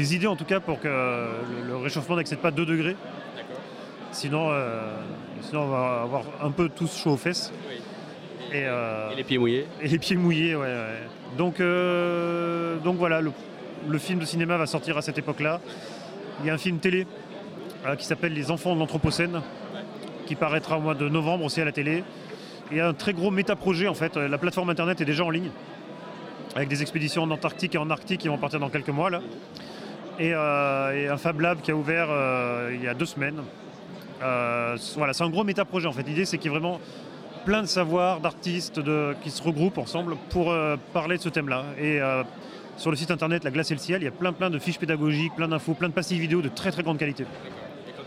euh, 0.00 0.14
idées 0.14 0.26
en 0.26 0.36
tout 0.36 0.44
cas 0.44 0.60
pour 0.60 0.80
que 0.80 0.88
le, 0.88 1.76
réchauffement 1.76 2.16
n'excède 2.16 2.38
pas 2.38 2.50
2 2.50 2.66
degrés. 2.66 2.96
Sinon, 4.12 4.50
sinon, 5.42 5.62
on 5.62 5.68
va 5.68 6.00
avoir 6.02 6.22
un 6.42 6.50
peu 6.50 6.70
tous 6.70 6.96
chaud 6.96 7.12
aux 7.12 7.16
fesses. 7.18 7.52
Et, 8.52 8.64
les 9.14 9.24
pieds 9.24 9.36
mouillés. 9.36 9.66
Et 9.82 9.88
les 9.88 9.98
pieds 9.98 10.16
mouillés, 10.16 10.56
ouais. 10.56 10.74
Donc, 11.36 11.58
donc 12.82 12.96
voilà, 12.96 13.20
le, 13.20 13.98
film 13.98 14.18
de 14.18 14.24
cinéma 14.24 14.56
va 14.56 14.66
sortir 14.66 14.96
à 14.96 15.02
cette 15.02 15.18
époque-là. 15.18 15.60
Il 16.40 16.46
y 16.46 16.50
a 16.50 16.54
un 16.54 16.58
film 16.58 16.78
télé 16.78 17.06
qui 17.98 18.06
s'appelle 18.06 18.32
Les 18.32 18.50
enfants 18.50 18.74
de 18.74 18.80
l'Anthropocène, 18.80 19.42
qui 20.24 20.34
paraîtra 20.34 20.78
au 20.78 20.80
mois 20.80 20.94
de 20.94 21.10
novembre 21.10 21.44
aussi 21.44 21.60
à 21.60 21.66
la 21.66 21.72
télé. 21.72 22.02
Il 22.70 22.78
y 22.78 22.80
a 22.80 22.88
un 22.88 22.94
très 22.94 23.12
gros 23.12 23.30
méta-projet 23.30 23.88
en 23.88 23.94
fait. 23.94 24.16
La 24.16 24.38
plateforme 24.38 24.70
internet 24.70 24.98
est 25.02 25.04
déjà 25.04 25.24
en 25.24 25.30
ligne 25.30 25.50
avec 26.56 26.70
des 26.70 26.80
expéditions 26.80 27.22
en 27.22 27.30
Antarctique 27.30 27.74
et 27.74 27.78
en 27.78 27.90
Arctique 27.90 28.22
qui 28.22 28.28
vont 28.28 28.38
partir 28.38 28.58
dans 28.58 28.70
quelques 28.70 28.88
mois 28.88 29.10
là. 29.10 29.20
Et, 30.18 30.32
euh, 30.32 31.12
un 31.12 31.16
Fab 31.16 31.40
Lab 31.40 31.60
qui 31.60 31.70
a 31.70 31.76
ouvert 31.76 32.08
euh, 32.10 32.72
il 32.74 32.82
y 32.82 32.88
a 32.88 32.94
deux 32.94 33.04
semaines. 33.06 33.42
Euh, 34.22 34.76
voilà, 34.96 35.12
c'est 35.12 35.24
un 35.24 35.30
gros 35.30 35.44
méta-projet 35.44 35.86
en 35.86 35.92
fait. 35.92 36.02
L'idée 36.02 36.24
c'est 36.24 36.38
qu'il 36.38 36.50
y 36.50 36.54
ait 36.54 36.58
vraiment 36.58 36.80
plein 37.44 37.62
de 37.62 37.66
savoirs, 37.66 38.20
d'artistes 38.20 38.80
qui 39.22 39.30
se 39.30 39.42
regroupent 39.42 39.78
ensemble 39.78 40.16
pour 40.30 40.52
parler 40.92 41.16
de 41.16 41.22
ce 41.22 41.28
thème-là. 41.28 41.64
Et 41.80 42.00
sur 42.76 42.90
le 42.90 42.96
site 42.96 43.12
internet 43.12 43.44
La 43.44 43.52
Glace 43.52 43.70
et 43.70 43.74
le 43.74 43.80
Ciel, 43.80 44.02
il 44.02 44.04
y 44.04 44.08
a 44.08 44.12
plein 44.12 44.32
plein 44.32 44.50
de 44.50 44.58
fiches 44.58 44.78
pédagogiques, 44.78 45.34
plein 45.36 45.46
d'infos, 45.46 45.74
plein 45.74 45.88
de 45.88 45.94
pastilles 45.94 46.18
vidéo 46.18 46.42
de 46.42 46.48
très 46.48 46.72
très 46.72 46.82
grande 46.82 46.98
qualité. 46.98 47.24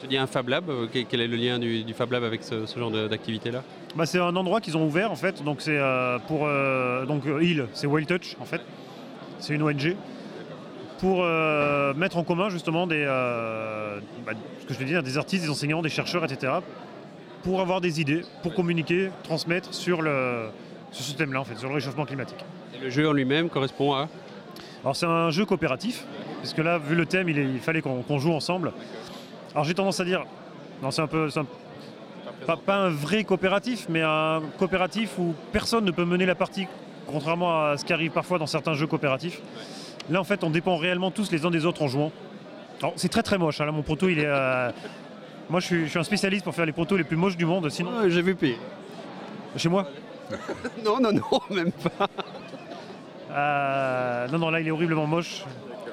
Tu 0.01 0.07
dis 0.07 0.17
un 0.17 0.27
Fab 0.27 0.49
Lab, 0.49 0.71
quel 0.91 1.21
est 1.21 1.27
le 1.27 1.35
lien 1.37 1.59
du, 1.59 1.85
Fab 1.93 2.11
Lab 2.11 2.23
avec 2.23 2.43
ce, 2.43 2.65
genre 2.77 2.91
d'activité-là? 2.91 3.63
Bah, 3.95 4.05
C'est 4.05 4.19
un 4.19 4.35
endroit 4.35 4.59
qu'ils 4.59 4.75
ont 4.75 4.85
ouvert 4.85 5.11
en 5.11 5.15
fait, 5.15 5.43
donc 5.43 5.61
c'est 5.61 5.77
euh, 5.77 6.19
pour 6.19 6.47
euh, 6.47 7.05
donc 7.05 7.23
il, 7.41 7.67
c'est 7.73 7.87
Wild 7.87 8.07
Touch 8.07 8.35
en 8.41 8.45
fait, 8.45 8.61
c'est 9.39 9.53
une 9.53 9.61
ONG 9.61 9.95
pour 10.99 11.23
mettre 11.95 12.17
en 12.17 12.23
commun 12.23 12.49
justement 12.49 12.85
des, 12.85 13.05
bah, 13.05 14.33
ce 14.61 14.65
que 14.65 14.73
je 14.73 14.83
dire, 14.83 15.01
des 15.01 15.17
artistes, 15.17 15.43
des 15.43 15.49
enseignants, 15.49 15.81
des 15.81 15.89
chercheurs, 15.89 16.23
etc. 16.23 16.53
pour 17.43 17.61
avoir 17.61 17.81
des 17.81 18.01
idées, 18.01 18.23
pour 18.43 18.53
communiquer, 18.53 19.09
transmettre 19.23 19.73
sur 19.73 20.01
le 20.01 20.47
ce 20.91 21.13
thème-là 21.13 21.41
en 21.41 21.43
fait, 21.43 21.55
sur 21.55 21.69
le 21.69 21.75
réchauffement 21.75 22.05
climatique. 22.05 22.43
Et 22.75 22.83
le 22.83 22.89
jeu 22.89 23.07
en 23.07 23.13
lui-même 23.13 23.49
correspond 23.49 23.93
à? 23.93 24.09
Alors 24.83 24.95
c'est 24.95 25.05
un 25.05 25.29
jeu 25.29 25.45
coopératif, 25.45 26.05
puisque 26.39 26.57
là, 26.57 26.77
vu 26.77 26.95
le 26.95 27.05
thème, 27.05 27.29
il, 27.29 27.37
il 27.37 27.59
fallait 27.59 27.81
qu'on 27.81 28.17
joue 28.17 28.33
ensemble. 28.33 28.73
Alors 29.53 29.65
j'ai 29.65 29.73
tendance 29.73 29.99
à 29.99 30.05
dire, 30.05 30.25
non 30.81 30.91
c'est 30.91 31.01
un 31.01 31.07
peu, 31.07 31.29
pas, 32.65 32.75
un 32.75 32.89
vrai 32.89 33.23
coopératif, 33.23 33.87
mais 33.89 34.01
un 34.01 34.41
coopératif 34.57 35.17
où 35.19 35.35
personne 35.51 35.85
ne 35.85 35.91
peut 35.91 36.05
mener 36.05 36.25
la 36.25 36.35
partie, 36.35 36.67
contrairement 37.07 37.65
à 37.65 37.77
ce 37.77 37.85
qui 37.85 37.93
arrive 37.93 38.11
parfois 38.11 38.39
dans 38.39 38.47
certains 38.47 38.73
jeux 38.73 38.87
coopératifs. 38.87 39.41
Là 40.09 40.19
en 40.19 40.23
fait 40.23 40.43
on 40.43 40.49
dépend 40.49 40.77
réellement 40.77 41.11
tous 41.11 41.31
les 41.31 41.45
uns 41.45 41.51
des 41.51 41.65
autres 41.65 41.81
en 41.81 41.87
jouant. 41.87 42.11
Alors 42.79 42.93
c'est 42.95 43.09
très 43.09 43.23
très 43.23 43.37
moche, 43.37 43.61
hein. 43.61 43.65
là 43.65 43.71
mon 43.71 43.83
proto 43.83 44.07
il 44.09 44.19
est... 44.19 44.25
Euh, 44.25 44.71
moi 45.49 45.59
je 45.59 45.65
suis, 45.87 45.99
un 45.99 46.03
spécialiste 46.03 46.43
pour 46.43 46.55
faire 46.55 46.65
les 46.65 46.71
protos 46.71 46.97
les 46.97 47.03
plus 47.03 47.17
moches 47.17 47.37
du 47.37 47.45
monde, 47.45 47.69
sinon... 47.69 47.91
J'ai 48.07 48.21
vu 48.21 48.35
pire. 48.35 48.57
Chez 49.57 49.69
moi 49.69 49.87
Non, 50.85 50.99
non, 50.99 51.11
non, 51.11 51.39
même 51.49 51.71
pas. 51.71 52.07
Euh, 53.31 54.27
non, 54.29 54.39
non, 54.39 54.49
là 54.49 54.59
il 54.59 54.67
est 54.67 54.71
horriblement 54.71 55.07
moche. 55.07 55.43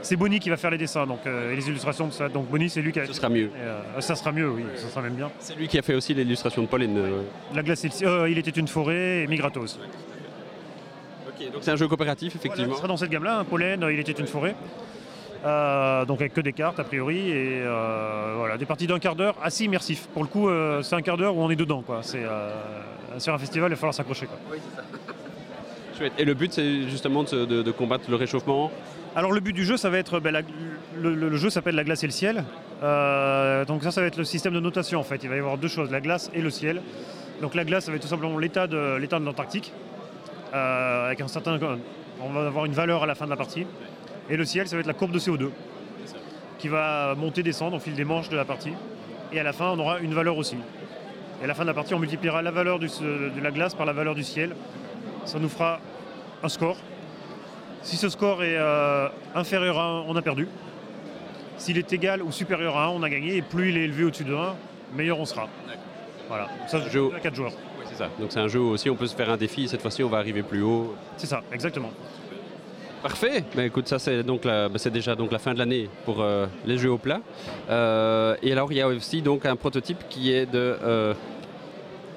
C'est 0.07 0.15
Bonnie 0.15 0.39
qui 0.39 0.51
va 0.51 0.57
faire 0.57 0.71
les 0.71 0.79
dessins 0.79 1.05
donc, 1.05 1.21
euh, 1.27 1.53
et 1.53 1.57
les 1.57 1.69
illustrations 1.69 2.07
de 2.07 2.13
ça. 2.13 2.29
Donc 2.29 2.49
Bonnie, 2.49 2.71
c'est 2.71 2.81
lui 2.81 2.93
qui 2.93 3.01
a. 3.01 3.07
Ce 3.07 3.13
sera 3.13 3.29
mieux. 3.29 3.51
Euh, 3.57 4.01
ça 4.01 4.15
sera 4.15 4.31
mieux, 4.31 4.49
oui, 4.49 4.63
ça 4.77 4.89
sera 4.89 5.03
même 5.03 5.15
bien. 5.15 5.33
C'est 5.41 5.57
lui 5.57 5.67
qui 5.67 5.79
a 5.79 5.83
fait 5.83 5.95
aussi 5.95 6.15
l'illustration 6.15 6.63
de 6.63 6.69
Pauline. 6.69 6.97
Euh. 6.97 7.23
La 7.53 7.63
glace, 7.63 7.85
il 8.29 8.39
était 8.39 8.53
une 8.53 8.69
forêt 8.69 9.25
et 9.25 9.27
Migratos. 9.27 9.81
Ok, 11.39 11.53
donc 11.53 11.63
c'est 11.63 11.71
un 11.71 11.77
jeu 11.77 11.89
coopératif, 11.89 12.35
effectivement. 12.37 12.77
sera 12.77 12.89
dans 12.89 12.97
cette 12.97 13.11
gamme-là, 13.11 13.41
hein. 13.41 13.45
Pollen, 13.45 13.85
il 13.91 13.99
était 13.99 14.13
une 14.13 14.27
forêt. 14.27 14.55
donc 15.45 16.21
avec 16.21 16.33
que 16.33 16.41
des 16.41 16.53
cartes 16.53 16.81
a 16.81 16.85
priori 16.85 17.31
et 17.31 17.63
voilà 18.37 18.57
des 18.59 18.67
parties 18.67 18.87
d'un 18.87 18.99
quart 18.99 19.17
d'heure 19.17 19.37
assez 19.43 19.65
immersif. 19.65 20.09
Pour 20.09 20.23
le 20.23 20.29
coup, 20.29 20.49
c'est 20.83 20.97
un 20.97 21.03
quart 21.03 21.17
d'heure 21.17 21.37
où 21.37 21.43
on 21.43 21.51
est 21.51 21.57
dedans 21.57 21.83
quoi. 21.83 22.01
C'est 22.03 22.25
sur 23.19 23.35
un 23.35 23.39
festival, 23.39 23.71
il 23.71 23.75
va 23.75 23.77
falloir 23.77 23.95
s'accrocher 23.95 24.27
quoi. 24.27 24.39
Oui, 24.51 24.59
c'est 24.63 24.77
ça. 24.77 24.85
Et 26.19 26.25
le 26.25 26.35
but, 26.35 26.53
c'est 26.53 26.89
justement 26.89 27.25
de, 27.25 27.71
combattre 27.71 28.11
le 28.11 28.17
réchauffement? 28.17 28.71
Alors 29.15 29.33
le 29.33 29.41
but 29.41 29.53
du 29.53 29.65
jeu, 29.65 29.77
ça 29.77 29.89
va 29.89 29.99
être, 29.99 30.21
ben, 30.21 30.45
le, 31.01 31.37
jeu 31.37 31.49
s'appelle 31.49 31.75
la 31.75 31.85
glace 31.85 32.03
et 32.05 32.07
le 32.07 32.13
ciel. 32.13 32.45
Euh, 32.83 33.65
donc 33.65 33.83
ça, 33.83 33.91
ça 33.91 34.03
va 34.03 34.07
être 34.07 34.19
le 34.19 34.25
système 34.25 34.53
de 34.53 34.61
notation 34.61 35.01
en 35.01 35.05
fait. 35.05 35.23
Il 35.23 35.29
va 35.29 35.37
y 35.37 35.39
avoir 35.39 35.57
deux 35.57 35.69
choses, 35.69 35.91
la 35.91 36.01
glace 36.01 36.31
et 36.35 36.43
le 36.43 36.51
ciel. 36.51 36.83
Donc 37.41 37.55
la 37.55 37.65
glace, 37.65 37.85
ça 37.85 37.91
va 37.91 37.97
être 37.97 38.03
tout 38.03 38.09
simplement 38.09 38.39
l'état 38.39 38.67
de 38.67 38.97
l'état 38.97 39.19
de 39.19 39.25
l'Antarctique, 39.25 39.73
euh, 40.55 41.07
avec 41.07 41.21
un 41.21 41.29
certain, 41.29 41.59
on 42.21 42.31
va 42.31 42.47
avoir 42.47 42.65
une 42.65 42.73
valeur 42.73 43.03
à 43.03 43.07
la 43.07 43.15
fin 43.15 43.25
de 43.25 43.31
la 43.31 43.37
partie. 43.37 43.67
Et 44.29 44.37
le 44.37 44.45
ciel, 44.45 44.67
ça 44.67 44.77
va 44.77 44.81
être 44.81 44.87
la 44.87 44.95
courbe 44.95 45.13
de 45.13 45.19
CO2, 45.19 45.51
qui 46.59 46.69
va 46.69 47.15
monter, 47.15 47.43
descendre 47.43 47.77
au 47.77 47.81
fil 47.81 47.95
des 47.95 48.05
manches 48.05 48.29
de 48.29 48.37
la 48.37 48.45
partie. 48.45 48.73
Et 49.33 49.41
à 49.41 49.43
la 49.43 49.53
fin, 49.53 49.71
on 49.71 49.79
aura 49.79 49.99
une 50.01 50.15
valeur 50.15 50.37
aussi. 50.37 50.57
Et 51.41 51.45
à 51.45 51.47
la 51.47 51.55
fin 51.55 51.63
de 51.63 51.69
la 51.69 51.75
partie, 51.75 51.95
on 51.95 51.99
multipliera 51.99 52.43
la 52.43 52.51
valeur 52.51 52.79
de 52.79 53.41
la 53.43 53.51
glace 53.51 53.75
par 53.75 53.87
la 53.87 53.93
valeur 53.93 54.15
du 54.15 54.25
ciel. 54.25 54.55
Ça 55.25 55.39
nous 55.39 55.49
fera 55.49 55.81
un 56.43 56.49
score. 56.49 56.77
Si 57.83 57.97
ce 57.97 58.09
score 58.09 58.43
est 58.43 58.57
euh, 58.57 59.09
inférieur 59.35 59.79
à 59.79 59.85
1, 59.85 60.05
on 60.09 60.17
a 60.17 60.23
perdu. 60.23 60.49
S'il 61.59 61.79
est 61.79 61.93
égal 61.93 62.23
ou 62.23 62.33
supérieur 62.33 62.77
à 62.77 62.87
1, 62.87 62.89
on 62.89 63.03
a 63.03 63.11
gagné. 63.11 63.37
Et 63.37 63.43
plus 63.43 63.71
il 63.71 63.77
est 63.77 63.85
élevé 63.85 64.05
au-dessus 64.05 64.25
de 64.25 64.35
1, 64.35 64.55
meilleur 64.95 65.21
on 65.21 65.25
sera. 65.25 65.49
Voilà. 66.29 66.49
Ça, 66.67 66.81
je 66.81 66.91
joue 66.91 67.13
à 67.15 67.21
4 67.21 67.35
joueurs. 67.35 67.53
C'est 67.97 68.05
ça. 68.05 68.11
Donc 68.21 68.29
c'est 68.31 68.41
un 68.41 68.49
jeu 68.49 68.61
où 68.61 68.71
aussi 68.71 68.91
on 68.91 68.95
peut 68.97 69.07
se 69.07 69.15
faire 69.17 69.31
un 69.31 69.37
défi. 69.37 69.69
Cette 69.69 69.81
fois-ci, 69.83 70.03
on 70.05 70.09
va 70.09 70.19
arriver 70.19 70.43
plus 70.43 70.63
haut. 70.63 70.95
C'est 71.17 71.27
ça, 71.27 71.43
exactement. 71.53 71.91
Parfait. 73.03 73.45
Ben, 73.55 73.65
écoute, 73.67 73.87
ça 73.89 73.99
c'est 73.99 74.23
donc 74.23 74.45
la- 74.45 74.69
ben, 74.69 74.79
c'est 74.79 74.91
déjà 74.91 75.15
donc 75.15 75.31
la 75.31 75.39
fin 75.39 75.55
de 75.55 75.59
l'année 75.59 75.89
pour 76.05 76.21
euh, 76.23 76.47
les 76.67 76.77
jeux 76.79 76.91
au 76.91 76.99
plat. 76.99 77.21
Euh, 77.71 78.35
et 78.43 78.53
alors 78.53 78.73
il 78.73 78.79
y 78.79 78.81
a 78.81 78.89
aussi 78.89 79.23
donc 79.23 79.47
un 79.47 79.55
prototype 79.57 80.09
qui 80.09 80.33
est 80.33 80.47
de 80.47 80.77
euh, 80.83 81.15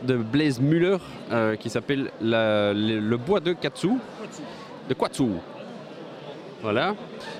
de 0.03 0.15
Blaise 0.15 0.59
Müller 0.59 0.97
euh, 1.31 1.55
qui 1.57 1.69
s'appelle 1.69 2.09
le, 2.21 2.73
le 2.73 3.17
bois 3.17 3.39
de 3.41 3.53
Katsu, 3.53 3.89
de 4.87 4.93
Quatsu. 4.93 5.25
Voilà. 6.61 6.95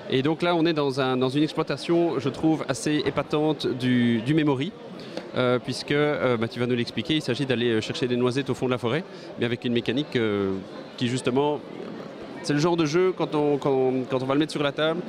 Et 0.10 0.22
donc 0.22 0.42
là, 0.42 0.56
on 0.56 0.66
est 0.66 0.74
dans, 0.74 1.00
un- 1.02 1.18
dans 1.18 1.30
une 1.30 1.44
exploitation, 1.44 2.20
je 2.20 2.30
trouve, 2.30 2.64
assez 2.70 3.02
épatante 3.06 3.68
du, 3.68 4.22
du 4.22 4.34
memory. 4.34 4.72
Euh, 5.36 5.60
puisque, 5.60 5.92
euh, 5.92 6.38
bah, 6.38 6.48
tu 6.48 6.60
vas 6.60 6.66
nous 6.68 6.76
l'expliquer, 6.76 7.16
il 7.16 7.22
s'agit 7.22 7.46
d'aller 7.46 7.70
euh, 7.72 7.82
chercher 7.82 8.08
des 8.08 8.16
noisettes 8.18 8.50
au 8.50 8.54
fond 8.54 8.66
de 8.66 8.72
la 8.72 8.78
forêt, 8.78 9.04
mais 9.40 9.46
avec 9.46 9.66
une 9.66 9.74
mécanique 9.74 10.16
euh, 10.16 10.54
qui 10.98 11.08
justement 11.08 11.60
c'est 12.42 12.54
le 12.54 12.60
genre 12.60 12.78
de 12.78 12.86
jeu, 12.86 13.14
quand 13.16 13.36
on, 13.36 13.58
quand, 13.58 13.92
quand 14.10 14.24
on 14.24 14.26
va 14.26 14.34
le 14.34 14.40
mettre 14.40 14.54
sur 14.54 14.64
la 14.64 14.72
table, 14.72 15.02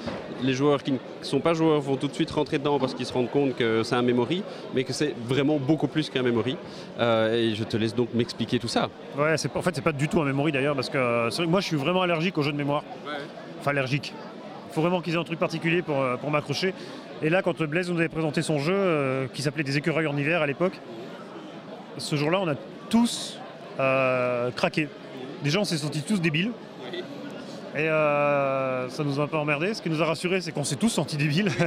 les 0.42 0.52
joueurs 0.52 0.82
qui 0.82 0.90
ne 0.92 0.98
sont 1.22 1.38
pas 1.38 1.54
joueurs 1.54 1.80
vont 1.80 1.94
tout 1.94 2.08
de 2.08 2.12
suite 2.12 2.30
rentrer 2.32 2.58
dedans 2.58 2.80
parce 2.80 2.92
qu'ils 2.92 3.06
se 3.06 3.12
rendent 3.12 3.30
compte 3.30 3.54
que 3.54 3.84
c'est 3.84 3.94
un 3.94 4.02
memory, 4.02 4.42
mais 4.74 4.82
que 4.82 4.92
c'est 4.92 5.14
vraiment 5.26 5.58
beaucoup 5.58 5.86
plus 5.86 6.10
qu'un 6.10 6.22
memory. 6.22 6.56
Et 6.98 7.54
je 7.54 7.62
te 7.62 7.76
laisse 7.76 7.94
donc 7.94 8.08
m'expliquer 8.14 8.58
tout 8.58 8.66
ça. 8.66 8.90
Ouais, 9.16 9.36
en 9.54 9.62
fait, 9.62 9.74
c'est 9.76 9.84
pas 9.84 9.92
du 9.92 10.08
tout 10.08 10.20
un 10.20 10.24
memory 10.24 10.50
d'ailleurs, 10.50 10.74
parce 10.74 10.90
que 10.90 11.28
c'est 11.30 11.36
vrai 11.36 11.46
que 11.46 11.50
moi, 11.50 11.60
je 11.60 11.66
suis 11.66 11.76
vraiment 11.76 12.02
allergique 12.02 12.36
aux 12.36 12.42
jeux 12.42 12.50
de 12.50 12.56
mémoire. 12.56 12.82
Enfin, 13.60 13.70
allergique. 13.70 14.12
Il 14.70 14.74
faut 14.74 14.82
vraiment 14.82 15.00
qu'ils 15.00 15.14
aient 15.14 15.18
un 15.18 15.24
truc 15.24 15.38
particulier 15.38 15.82
pour, 15.82 16.00
euh, 16.00 16.16
pour 16.16 16.30
m'accrocher. 16.30 16.74
Et 17.22 17.28
là, 17.28 17.42
quand 17.42 17.60
Blaise 17.62 17.90
nous 17.90 17.98
avait 17.98 18.08
présenté 18.08 18.40
son 18.40 18.58
jeu, 18.58 18.74
euh, 18.74 19.26
qui 19.32 19.42
s'appelait 19.42 19.64
Des 19.64 19.76
écureuils 19.76 20.06
en 20.06 20.16
hiver 20.16 20.40
à 20.40 20.46
l'époque, 20.46 20.80
ce 21.98 22.16
jour-là, 22.16 22.40
on 22.40 22.48
a 22.48 22.54
tous 22.88 23.38
euh, 23.78 24.50
craqué. 24.52 24.88
Déjà, 25.42 25.60
on 25.60 25.64
s'est 25.64 25.76
sentis 25.76 26.02
tous 26.02 26.20
débiles. 26.20 26.52
Et 27.76 27.88
euh, 27.88 28.88
ça 28.88 29.04
nous 29.04 29.20
a 29.20 29.24
un 29.24 29.26
peu 29.26 29.36
emmerdé. 29.36 29.74
Ce 29.74 29.82
qui 29.82 29.90
nous 29.90 30.02
a 30.02 30.06
rassuré, 30.06 30.40
c'est 30.40 30.52
qu'on 30.52 30.64
s'est 30.64 30.76
tous 30.76 30.88
sentis 30.88 31.16
débiles. 31.16 31.50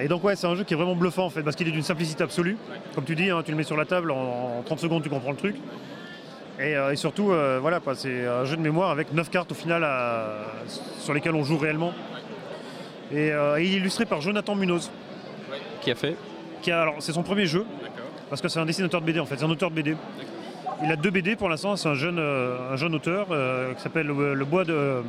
Et 0.00 0.06
donc 0.06 0.22
ouais, 0.22 0.36
c'est 0.36 0.46
un 0.46 0.54
jeu 0.54 0.62
qui 0.62 0.74
est 0.74 0.76
vraiment 0.76 0.94
bluffant 0.94 1.24
en 1.24 1.30
fait, 1.30 1.42
parce 1.42 1.56
qu'il 1.56 1.66
est 1.66 1.72
d'une 1.72 1.82
simplicité 1.82 2.22
absolue. 2.22 2.56
Comme 2.94 3.04
tu 3.04 3.16
dis, 3.16 3.30
hein, 3.30 3.42
tu 3.44 3.50
le 3.50 3.56
mets 3.56 3.64
sur 3.64 3.76
la 3.76 3.84
table, 3.84 4.12
en 4.12 4.62
30 4.64 4.78
secondes 4.78 5.02
tu 5.02 5.08
comprends 5.08 5.32
le 5.32 5.36
truc. 5.36 5.56
Et, 6.60 6.76
euh, 6.76 6.92
et 6.92 6.96
surtout, 6.96 7.30
euh, 7.30 7.58
voilà, 7.60 7.78
quoi, 7.80 7.94
c'est 7.94 8.26
un 8.26 8.44
jeu 8.44 8.56
de 8.56 8.62
mémoire 8.62 8.90
avec 8.90 9.12
9 9.12 9.30
cartes 9.30 9.52
au 9.52 9.54
final 9.54 9.84
à- 9.84 10.38
sur 10.98 11.14
lesquelles 11.14 11.34
on 11.34 11.44
joue 11.44 11.56
réellement. 11.58 11.92
Et, 13.12 13.30
euh, 13.32 13.58
et 13.58 13.64
il 13.64 13.74
est 13.74 13.76
illustré 13.76 14.04
par 14.06 14.20
Jonathan 14.20 14.54
Munoz, 14.54 14.90
Qui 15.80 15.90
a 15.90 15.94
fait 15.94 16.16
qui 16.60 16.72
a, 16.72 16.82
alors 16.82 16.96
c'est 16.98 17.12
son 17.12 17.22
premier 17.22 17.46
jeu, 17.46 17.64
parce 18.28 18.42
que 18.42 18.48
c'est 18.48 18.58
un 18.58 18.66
dessinateur 18.66 19.00
de 19.00 19.06
BD 19.06 19.20
en 19.20 19.26
fait, 19.26 19.36
c'est 19.38 19.44
un 19.44 19.50
auteur 19.50 19.70
de 19.70 19.76
BD. 19.76 19.96
Il 20.82 20.90
a 20.90 20.96
deux 20.96 21.10
BD 21.10 21.36
pour 21.36 21.48
l'instant, 21.48 21.76
c'est 21.76 21.88
un 21.88 21.94
jeune, 21.94 22.18
euh, 22.18 22.72
un 22.72 22.76
jeune 22.76 22.94
auteur 22.96 23.28
euh, 23.30 23.72
qui 23.74 23.80
s'appelle 23.82 24.06
le, 24.08 24.34
Le 24.34 24.44
Bois 24.44 24.64
de. 24.64 24.72
euh, 24.72 25.02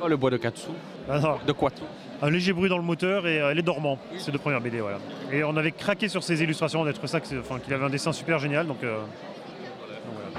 Oh, 0.00 0.06
le 0.08 0.16
bois 0.16 0.30
de 0.30 0.36
Katsu. 0.36 0.68
ah 1.10 1.18
non, 1.18 1.38
De 1.46 1.52
Quatsu. 1.52 1.82
un 2.22 2.30
léger 2.30 2.52
bruit 2.52 2.68
dans 2.68 2.76
le 2.76 2.84
moteur 2.84 3.26
et 3.26 3.40
euh, 3.40 3.54
Les 3.54 3.62
Dormants, 3.62 3.98
c'est 4.18 4.30
deux 4.32 4.38
premières 4.38 4.60
BD, 4.60 4.80
voilà. 4.80 4.98
Et 5.32 5.42
on 5.44 5.56
avait 5.56 5.72
craqué 5.72 6.08
sur 6.08 6.22
ses 6.22 6.42
illustrations, 6.42 6.80
on 6.82 6.86
a 6.86 6.92
trouvé 6.92 7.08
ça, 7.08 7.18
enfin, 7.40 7.58
qu'il 7.60 7.72
avait 7.74 7.84
un 7.84 7.90
dessin 7.90 8.12
super 8.12 8.38
génial, 8.40 8.66
donc. 8.66 8.82
euh, 8.84 8.98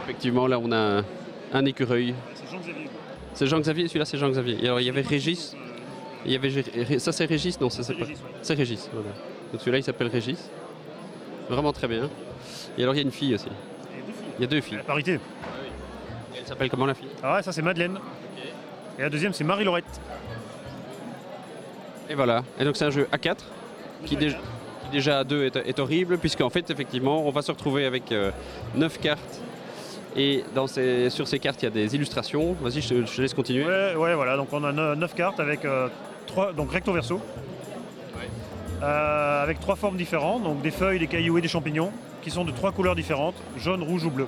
Effectivement, 0.09 0.47
là 0.47 0.57
on 0.59 0.71
a 0.71 0.99
un, 0.99 1.05
un 1.53 1.65
écureuil. 1.65 2.15
c'est 2.33 2.49
Jean-Xavier. 2.51 2.89
C'est 3.35 3.47
Jean-Xavier, 3.47 3.87
celui-là 3.87 4.05
c'est 4.05 4.17
Jean-Xavier. 4.17 4.57
Et 4.61 4.65
alors 4.65 4.79
il 4.81 4.87
y 4.87 4.89
avait 4.89 5.01
Régis. 5.01 5.55
Il 6.25 6.31
y 6.31 6.35
avait 6.35 6.97
ça 6.99 7.11
c'est 7.11 7.25
Régis? 7.25 7.59
Non, 7.61 7.69
ça 7.69 7.83
c'est 7.83 7.93
pas. 7.93 8.05
C'est 8.41 8.55
Régis. 8.55 8.89
Voilà. 8.91 9.09
Donc 9.51 9.61
celui-là 9.61 9.77
il 9.77 9.83
s'appelle 9.83 10.07
Régis. 10.07 10.49
Vraiment 11.47 11.71
très 11.73 11.87
bien. 11.87 12.09
Et 12.77 12.81
alors 12.83 12.95
il 12.95 12.97
y 12.97 13.01
a 13.01 13.03
une 13.03 13.11
fille 13.11 13.35
aussi. 13.35 13.47
Il 14.37 14.41
y 14.41 14.43
a 14.45 14.47
deux 14.47 14.61
filles. 14.61 14.77
La 14.77 14.83
parité. 14.83 15.19
Elle 16.37 16.45
s'appelle 16.47 16.69
comment 16.69 16.85
la 16.87 16.95
fille? 16.95 17.07
Ah 17.21 17.35
ouais, 17.35 17.43
ça 17.43 17.51
c'est 17.51 17.61
Madeleine. 17.61 17.99
Et 18.97 19.01
la 19.03 19.09
deuxième 19.09 19.33
c'est 19.33 19.43
Marie-Laurette. 19.43 19.85
Et 22.09 22.15
voilà. 22.15 22.43
Et 22.59 22.65
donc 22.65 22.75
c'est 22.75 22.85
un 22.85 22.89
jeu 22.89 23.07
A4 23.13 23.35
qui, 24.05 24.15
dé- 24.17 24.29
qui 24.85 24.89
déjà 24.91 25.19
à 25.19 25.23
2 25.23 25.45
est, 25.45 25.55
est 25.57 25.79
horrible 25.79 26.17
puisqu'en 26.17 26.49
fait 26.49 26.69
effectivement 26.71 27.25
on 27.25 27.29
va 27.31 27.41
se 27.43 27.51
retrouver 27.51 27.85
avec 27.85 28.13
9 28.75 28.99
cartes 28.99 29.41
et 30.15 30.43
dans 30.55 30.67
ces- 30.67 31.09
sur 31.09 31.27
ces 31.27 31.39
cartes 31.39 31.61
il 31.61 31.65
y 31.65 31.67
a 31.67 31.71
des 31.71 31.95
illustrations. 31.95 32.55
Vas-y, 32.61 32.81
je, 32.81 32.89
te- 32.93 33.05
je 33.05 33.21
laisse 33.21 33.33
continuer. 33.33 33.65
Ouais, 33.65 33.95
ouais, 33.95 34.15
voilà, 34.15 34.37
donc 34.37 34.47
on 34.51 34.63
a 34.63 34.71
9 34.95 35.13
cartes 35.15 35.39
avec 35.39 35.65
euh, 35.65 35.87
trois, 36.27 36.51
donc 36.53 36.71
recto 36.71 36.91
verso. 36.93 37.19
Euh, 38.81 39.43
avec 39.43 39.59
trois 39.59 39.75
formes 39.75 39.97
différentes, 39.97 40.43
donc 40.43 40.61
des 40.61 40.71
feuilles, 40.71 40.99
des 40.99 41.07
cailloux 41.07 41.37
et 41.37 41.41
des 41.41 41.49
champignons, 41.49 41.91
qui 42.21 42.29
sont 42.31 42.45
de 42.45 42.51
trois 42.51 42.71
couleurs 42.71 42.95
différentes, 42.95 43.35
jaune, 43.57 43.83
rouge 43.83 44.05
ou 44.05 44.09
bleu. 44.09 44.27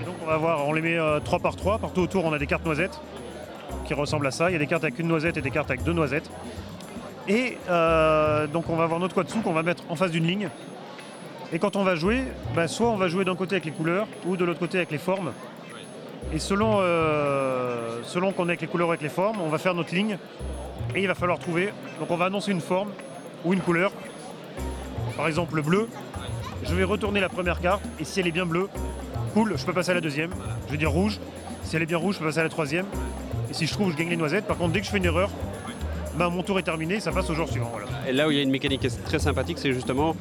Et 0.00 0.04
donc 0.04 0.16
on 0.22 0.26
va 0.26 0.36
voir, 0.36 0.66
on 0.66 0.72
les 0.72 0.80
met 0.82 0.98
3 1.24 1.38
par 1.38 1.54
3, 1.54 1.78
partout 1.78 2.00
autour 2.00 2.24
on 2.24 2.32
a 2.32 2.38
des 2.38 2.46
cartes 2.48 2.64
noisettes 2.64 2.98
qui 3.84 3.94
ressemblent 3.94 4.26
à 4.26 4.32
ça. 4.32 4.50
Il 4.50 4.54
y 4.54 4.56
a 4.56 4.58
des 4.58 4.66
cartes 4.66 4.82
avec 4.82 4.98
une 4.98 5.06
noisette 5.06 5.36
et 5.36 5.40
des 5.40 5.50
cartes 5.52 5.70
avec 5.70 5.84
deux 5.84 5.92
noisettes. 5.92 6.28
Et 7.28 7.58
euh, 7.68 8.46
donc 8.48 8.68
on 8.70 8.76
va 8.76 8.84
avoir 8.84 8.98
notre 8.98 9.14
quatsu 9.14 9.38
qu'on 9.40 9.52
va 9.52 9.62
mettre 9.62 9.84
en 9.88 9.94
face 9.94 10.10
d'une 10.10 10.26
ligne. 10.26 10.48
Et 11.52 11.58
quand 11.58 11.76
on 11.76 11.84
va 11.84 11.94
jouer, 11.94 12.24
bah, 12.54 12.68
soit 12.68 12.88
on 12.88 12.96
va 12.96 13.08
jouer 13.08 13.24
d'un 13.24 13.34
côté 13.34 13.54
avec 13.54 13.64
les 13.64 13.70
couleurs 13.70 14.06
ou 14.26 14.36
de 14.36 14.44
l'autre 14.44 14.58
côté 14.58 14.76
avec 14.76 14.90
les 14.90 14.98
formes. 14.98 15.32
Et 16.32 16.38
selon, 16.38 16.78
euh, 16.80 18.00
selon 18.04 18.32
qu'on 18.32 18.44
est 18.44 18.50
avec 18.50 18.60
les 18.60 18.66
couleurs 18.66 18.88
ou 18.88 18.90
avec 18.90 19.02
les 19.02 19.08
formes, 19.08 19.40
on 19.40 19.48
va 19.48 19.56
faire 19.56 19.74
notre 19.74 19.94
ligne 19.94 20.18
et 20.94 21.00
il 21.00 21.06
va 21.06 21.14
falloir 21.14 21.38
trouver. 21.38 21.72
Donc 22.00 22.10
on 22.10 22.16
va 22.16 22.26
annoncer 22.26 22.52
une 22.52 22.60
forme 22.60 22.90
ou 23.44 23.54
une 23.54 23.60
couleur. 23.60 23.92
Par 25.16 25.26
exemple 25.26 25.56
le 25.56 25.62
bleu. 25.62 25.88
Je 26.64 26.74
vais 26.74 26.84
retourner 26.84 27.20
la 27.20 27.30
première 27.30 27.60
carte 27.60 27.82
et 27.98 28.04
si 28.04 28.20
elle 28.20 28.26
est 28.26 28.32
bien 28.32 28.44
bleue, 28.44 28.68
cool, 29.32 29.54
je 29.56 29.64
peux 29.64 29.72
passer 29.72 29.92
à 29.92 29.94
la 29.94 30.00
deuxième. 30.02 30.32
Je 30.66 30.72
vais 30.72 30.78
dire 30.78 30.90
rouge. 30.90 31.18
Si 31.62 31.76
elle 31.76 31.82
est 31.82 31.86
bien 31.86 31.96
rouge, 31.96 32.16
je 32.16 32.20
peux 32.20 32.26
passer 32.26 32.40
à 32.40 32.44
la 32.44 32.50
troisième. 32.50 32.86
Et 33.50 33.54
si 33.54 33.66
je 33.66 33.72
trouve, 33.72 33.92
je 33.92 33.96
gagne 33.96 34.10
les 34.10 34.16
noisettes. 34.16 34.46
Par 34.46 34.58
contre, 34.58 34.72
dès 34.72 34.80
que 34.80 34.86
je 34.86 34.90
fais 34.90 34.98
une 34.98 35.06
erreur, 35.06 35.30
bah, 36.18 36.28
mon 36.28 36.42
tour 36.42 36.58
est 36.58 36.62
terminé, 36.62 37.00
ça 37.00 37.12
passe 37.12 37.30
au 37.30 37.34
jour 37.34 37.48
suivant. 37.48 37.72
Et 38.06 38.12
là 38.12 38.26
où 38.26 38.30
il 38.30 38.36
y 38.36 38.40
a 38.40 38.42
une 38.42 38.50
mécanique 38.50 38.86
très 39.04 39.18
sympathique, 39.18 39.58
c'est 39.58 39.72
justement 39.72 40.16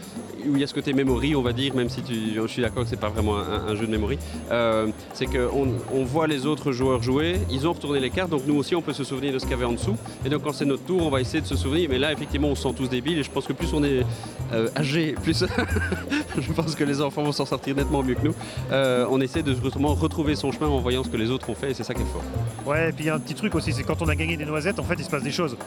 où 0.50 0.56
il 0.56 0.62
y 0.62 0.64
a 0.64 0.68
ce 0.68 0.74
côté 0.74 0.94
memory, 0.94 1.36
on 1.36 1.42
va 1.42 1.54
dire, 1.54 1.76
même 1.76 1.90
si 1.90 2.02
tu, 2.02 2.14
je 2.36 2.48
suis 2.48 2.62
d'accord 2.62 2.84
que 2.84 2.90
c'est 2.90 3.00
pas 3.00 3.10
vraiment 3.10 3.38
un, 3.38 3.68
un 3.68 3.76
jeu 3.76 3.86
de 3.86 3.92
memory, 3.92 4.18
euh, 4.52 4.88
c'est 5.14 5.26
qu'on 5.26 5.68
on 5.94 6.04
voit 6.04 6.28
les 6.28 6.46
autres 6.46 6.72
joueurs 6.72 7.02
jouer, 7.02 7.40
ils 7.50 7.68
ont 7.68 7.74
retourné 7.74 8.00
les 8.00 8.10
cartes, 8.10 8.30
donc 8.30 8.44
nous 8.48 8.56
aussi 8.56 8.76
on 8.76 8.82
peut 8.82 8.94
se 8.94 9.04
souvenir 9.04 9.34
de 9.34 9.40
ce 9.40 9.44
qu'il 9.44 9.52
y 9.52 9.56
avait 9.56 9.66
en 9.66 9.74
dessous. 9.74 9.96
Et 10.26 10.30
donc 10.30 10.44
quand 10.44 10.54
c'est 10.54 10.66
notre 10.66 10.84
tour, 10.84 11.06
on 11.06 11.10
va 11.10 11.22
essayer 11.22 11.42
de 11.42 11.48
se 11.48 11.56
souvenir. 11.56 11.90
Mais 11.90 12.00
là, 12.00 12.12
effectivement, 12.12 12.50
on 12.50 12.56
se 12.56 12.64
sent 12.64 12.74
tous 12.76 12.90
débiles 12.90 13.20
et 13.20 13.24
je 13.24 13.32
pense 13.32 13.46
que 13.46 13.54
plus 13.54 13.74
on 13.74 13.84
est 13.84 14.06
euh, 14.54 14.70
âgé, 14.76 15.16
plus 15.22 15.46
je 16.38 16.54
pense 16.54 16.76
que 16.76 16.84
les 16.84 17.02
enfants 17.02 17.24
vont 17.24 17.32
s'en 17.32 17.46
sortir 17.46 17.76
nettement 17.76 18.04
mieux 18.04 18.16
que 18.16 18.24
nous. 18.28 18.36
Euh, 18.72 19.06
on 19.10 19.22
essaie 19.22 19.44
de 19.44 19.54
justement 19.54 19.94
retrouver 19.94 20.36
son 20.36 20.52
chemin 20.52 20.68
en 20.68 20.80
voyant 20.80 21.04
ce 21.04 21.10
que 21.10 21.18
les 21.18 21.30
autres 21.30 21.50
ont 21.50 21.56
fait 21.56 21.72
et 21.72 21.74
c'est 21.74 21.84
ça 21.84 21.94
qui 21.94 22.02
est 22.02 22.06
fort. 22.06 22.24
Ouais, 22.66 22.90
et 22.90 22.92
puis 22.92 23.06
il 23.06 23.08
y 23.08 23.10
a 23.10 23.16
un 23.16 23.20
petit 23.20 23.36
truc 23.36 23.56
aussi, 23.56 23.74
c'est 23.74 23.84
quand 23.84 24.02
on 24.02 24.08
a 24.08 24.16
gagné 24.16 24.38
des 24.38 24.46
noisettes, 24.46 24.80
en 24.80 24.84
fait, 24.84 24.96
il 24.98 25.06
se 25.06 25.10
passe 25.10 25.24
des 25.24 25.32
choses. 25.32 25.58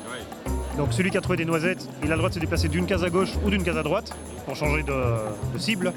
Donc 0.77 0.93
celui 0.93 1.11
qui 1.11 1.19
a 1.19 1.21
trouvé 1.21 1.37
des 1.37 1.45
noisettes, 1.45 1.87
il 2.03 2.07
a 2.11 2.15
le 2.15 2.19
droit 2.19 2.29
de 2.31 2.35
se 2.35 2.39
déplacer 2.41 2.69
d'une 2.69 2.87
case 2.87 3.05
à 3.05 3.11
gauche 3.11 3.31
ou 3.45 3.51
d'une 3.51 3.63
case 3.65 3.77
à 3.77 3.83
droite 3.83 4.13
pour 4.47 4.57
changer 4.57 4.83
de, 4.83 4.93
de 5.53 5.59
cible. 5.59 5.93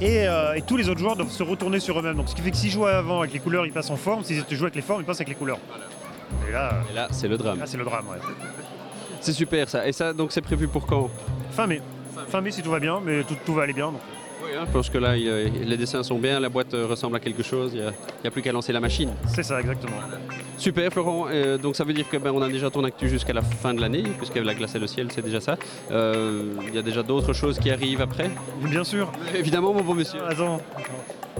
Et, 0.00 0.26
euh, 0.26 0.54
et 0.54 0.62
tous 0.62 0.76
les 0.76 0.88
autres 0.88 0.98
joueurs 0.98 1.14
doivent 1.16 1.30
se 1.30 1.42
retourner 1.44 1.78
sur 1.78 1.98
eux-mêmes. 1.98 2.16
Donc 2.16 2.28
ce 2.28 2.34
qui 2.34 2.42
fait 2.42 2.50
que 2.50 2.56
s'ils 2.56 2.70
jouent 2.70 2.86
avant 2.86 3.20
avec 3.20 3.32
les 3.32 3.38
couleurs, 3.38 3.64
ils 3.64 3.72
passent 3.72 3.90
en 3.90 3.96
forme. 3.96 4.24
S'ils 4.24 4.44
jouent 4.50 4.64
avec 4.64 4.74
les 4.74 4.82
formes, 4.82 5.00
ils 5.00 5.04
passent 5.04 5.18
avec 5.18 5.28
les 5.28 5.34
couleurs. 5.36 5.58
Et 6.48 6.52
là, 6.52 6.72
Et 6.90 6.94
là, 6.94 7.08
c'est 7.12 7.28
le 7.28 7.36
drame. 7.38 7.58
là 7.60 7.66
c'est 7.66 7.76
le 7.76 7.84
drame. 7.84 8.04
ouais. 8.08 8.18
C'est 9.20 9.32
super 9.32 9.68
ça. 9.68 9.86
Et 9.86 9.92
ça, 9.92 10.12
donc 10.12 10.32
c'est 10.32 10.40
prévu 10.40 10.66
pour 10.66 10.86
quand? 10.86 11.08
Fin 11.52 11.66
mai. 11.68 11.80
Fin 12.28 12.40
mai 12.40 12.50
si 12.50 12.62
tout 12.62 12.70
va 12.70 12.80
bien, 12.80 13.00
mais 13.04 13.22
tout, 13.22 13.36
tout 13.46 13.54
va 13.54 13.62
aller 13.62 13.72
bien. 13.72 13.92
donc. 13.92 14.00
Oui, 14.44 14.50
hein, 14.58 14.64
je 14.66 14.72
pense 14.72 14.90
que 14.90 14.98
là, 14.98 15.16
il- 15.16 15.68
les 15.68 15.76
dessins 15.76 16.02
sont 16.02 16.18
bien, 16.18 16.40
la 16.40 16.48
boîte 16.48 16.74
euh, 16.74 16.86
ressemble 16.86 17.16
à 17.16 17.20
quelque 17.20 17.42
chose, 17.42 17.72
il 17.74 17.80
n'y 17.82 17.86
a, 18.26 18.30
plus 18.30 18.42
qu'à 18.42 18.52
lancer 18.52 18.72
la 18.72 18.80
machine. 18.80 19.10
C'est 19.34 19.42
ça, 19.42 19.60
exactement. 19.60 19.96
Super 20.58 20.92
Florent, 20.92 21.26
Euh, 21.30 21.58
donc 21.58 21.76
ça 21.76 21.84
veut 21.84 21.92
dire 21.92 22.08
que 22.08 22.16
ben, 22.16 22.32
on 22.34 22.42
a 22.42 22.48
déjà 22.48 22.70
ton 22.70 22.84
actu 22.84 23.08
jusqu'à 23.08 23.32
la 23.32 23.42
fin 23.42 23.72
de 23.74 23.80
l'année, 23.80 24.02
puisque 24.18 24.36
la 24.36 24.54
glace 24.54 24.74
et 24.74 24.78
le 24.78 24.86
ciel, 24.86 25.08
c'est 25.10 25.22
déjà 25.22 25.40
ça. 25.40 25.56
Euh, 25.90 26.54
Il 26.68 26.74
y 26.74 26.78
a 26.78 26.82
déjà 26.82 27.02
d'autres 27.02 27.32
choses 27.32 27.58
qui 27.58 27.70
arrivent 27.70 28.00
après? 28.00 28.30
Bien 28.62 28.84
sûr. 28.84 29.10
Évidemment, 29.34 29.72
mon 29.72 29.82
bon 29.82 29.94
monsieur. 29.94 30.20
Attends. 30.28 30.60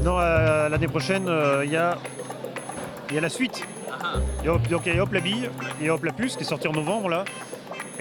Non, 0.02 0.18
euh, 0.18 0.68
l'année 0.68 0.88
prochaine, 0.88 1.28
il 1.64 1.70
y, 1.70 1.76
a, 1.76 1.98
il 3.10 3.14
y 3.14 3.18
a 3.18 3.20
la 3.20 3.28
suite. 3.28 3.62
Il 4.40 4.46
y 4.46 4.48
a 4.48 4.54
Hop- 4.54 4.68
donc 4.68 4.82
il 4.86 4.94
y 4.94 4.98
a 4.98 5.02
Hop 5.02 5.12
la 5.12 5.20
bille 5.20 5.48
et 5.80 5.90
Hop 5.90 6.02
la 6.04 6.12
puce 6.12 6.36
qui 6.36 6.42
est 6.42 6.46
sorti 6.46 6.66
en 6.68 6.72
novembre 6.72 7.08
là. 7.08 7.24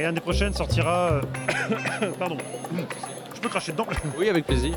Et 0.02 0.06
l'année 0.06 0.20
prochaine 0.20 0.52
sortira. 0.54 1.12
euh, 1.12 1.22
Pardon. 2.20 2.38
Je 3.36 3.40
peux 3.40 3.50
cracher 3.50 3.72
dedans. 3.72 3.86
Oui, 4.18 4.30
avec 4.30 4.46
plaisir. 4.48 4.74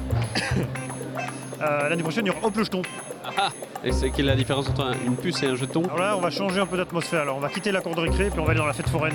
Euh, 1.63 1.89
l'année 1.89 2.03
prochaine, 2.03 2.27
il 2.27 2.29
y 2.29 2.31
aura 2.37 2.47
Hop 2.47 2.55
le 2.57 2.65
jeton. 2.65 2.83
Et 3.83 3.93
c'est 3.93 4.11
quelle 4.11 4.27
est 4.27 4.31
la 4.31 4.37
différence 4.37 4.69
entre 4.69 4.83
un- 4.85 4.93
une 5.07 5.17
puce 5.17 5.43
et 5.43 5.47
un 5.47 5.55
jeton? 5.55 5.83
Alors 5.85 5.99
là, 5.99 6.15
on 6.17 6.21
va 6.21 6.29
changer 6.31 6.61
un 6.61 6.67
peu 6.67 6.77
d'atmosphère. 6.77 7.23
Alors 7.23 7.37
on 7.39 7.41
va 7.41 7.49
quitter 7.49 7.73
la 7.73 7.81
cour 7.81 7.95
de 7.95 8.01
récré 8.03 8.29
puis 8.29 8.39
on 8.39 8.45
va 8.45 8.51
aller 8.51 8.61
dans 8.61 8.67
la 8.67 8.75
fête 8.75 8.89
foraine. 8.91 9.15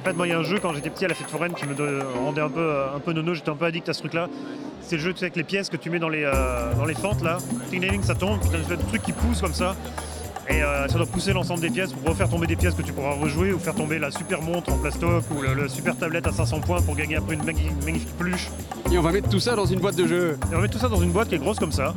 En 0.00 0.04
fait, 0.04 0.14
moi, 0.14 0.26
il 0.26 0.30
y 0.30 0.32
a 0.32 0.38
un 0.38 0.42
jeu 0.42 0.58
quand 0.60 0.74
j'étais 0.74 0.90
petit 0.90 1.04
à 1.04 1.08
la 1.08 1.14
fête 1.14 1.30
foraine 1.30 1.54
qui 1.54 1.64
me 1.64 1.74
rendait 2.24 2.40
un 2.40 2.50
peu, 2.50 2.74
un 2.94 2.98
peu 2.98 3.12
nono. 3.12 3.34
J'étais 3.34 3.50
un 3.50 3.54
peu 3.56 3.66
addict 3.66 3.88
à 3.88 3.92
ce 3.92 4.00
truc-là. 4.00 4.28
C'est 4.80 4.96
le 4.96 5.02
jeu 5.02 5.12
tu 5.12 5.20
sais, 5.20 5.26
avec 5.26 5.36
les 5.36 5.44
pièces 5.44 5.70
que 5.70 5.76
tu 5.76 5.90
mets 5.90 6.00
dans 6.00 6.08
les, 6.10 6.24
euh, 6.24 6.74
dans 6.74 6.84
les 6.86 6.94
fentes 6.94 7.22
là. 7.22 7.38
Ting, 7.70 7.88
ting, 7.88 8.02
ça 8.02 8.14
tombe, 8.16 8.40
puis 8.40 8.50
t'as 8.50 8.56
une 8.56 8.62
espèce 8.62 8.78
de 8.78 8.84
truc 8.88 9.02
qui 9.02 9.12
pousse 9.12 9.40
comme 9.40 9.54
ça. 9.54 9.76
Et 10.48 10.62
euh, 10.62 10.86
ça 10.88 10.98
doit 10.98 11.06
pousser 11.06 11.32
l'ensemble 11.32 11.60
des 11.60 11.70
pièces 11.70 11.92
pour 11.92 12.06
refaire 12.10 12.28
tomber 12.28 12.46
des 12.46 12.56
pièces 12.56 12.74
que 12.74 12.82
tu 12.82 12.92
pourras 12.92 13.14
rejouer 13.14 13.52
ou 13.52 13.58
faire 13.58 13.74
tomber 13.74 13.98
la 13.98 14.10
super 14.10 14.42
montre 14.42 14.72
en 14.72 14.76
plastoc 14.78 15.24
ou 15.34 15.40
le, 15.40 15.54
le 15.54 15.68
super 15.68 15.96
tablette 15.96 16.26
à 16.26 16.32
500 16.32 16.60
points 16.60 16.82
pour 16.82 16.94
gagner 16.94 17.16
après 17.16 17.34
une 17.34 17.44
magnifique, 17.44 17.72
magnifique 17.84 18.16
peluche. 18.18 18.48
Et 18.92 18.98
on 18.98 19.02
va 19.02 19.12
mettre 19.12 19.28
tout 19.30 19.40
ça 19.40 19.56
dans 19.56 19.64
une 19.64 19.80
boîte 19.80 19.96
de 19.96 20.06
jeu. 20.06 20.38
Et 20.42 20.46
on 20.52 20.56
va 20.56 20.62
mettre 20.62 20.74
tout 20.74 20.80
ça 20.80 20.88
dans 20.88 21.00
une 21.00 21.12
boîte 21.12 21.28
qui 21.28 21.34
est 21.36 21.38
grosse 21.38 21.58
comme 21.58 21.72
ça. 21.72 21.94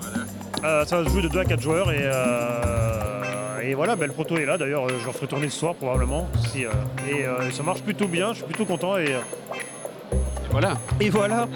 Euh, 0.63 0.85
ça 0.85 0.97
va 0.97 1.03
se 1.03 1.09
jouer 1.09 1.21
de 1.23 1.27
2 1.27 1.39
à 1.39 1.45
4 1.45 1.61
joueurs 1.61 1.91
et, 1.91 1.99
euh, 2.01 3.59
et 3.61 3.73
voilà, 3.75 3.95
le 3.95 4.07
proto 4.13 4.37
est 4.37 4.45
là. 4.45 4.57
D'ailleurs, 4.57 4.87
je 4.87 5.05
le 5.05 5.11
ferai 5.11 5.27
tourner 5.27 5.49
ce 5.49 5.59
soir 5.59 5.75
probablement. 5.75 6.27
Si, 6.51 6.61
et 6.63 7.51
ça 7.51 7.63
marche 7.63 7.81
plutôt 7.81 8.07
bien, 8.07 8.29
je 8.29 8.37
suis 8.37 8.45
plutôt 8.45 8.65
content. 8.65 8.97
Et, 8.97 9.05
Et 9.05 10.49
voilà. 10.51 10.77
et 10.99 11.09
voilà, 11.09 11.47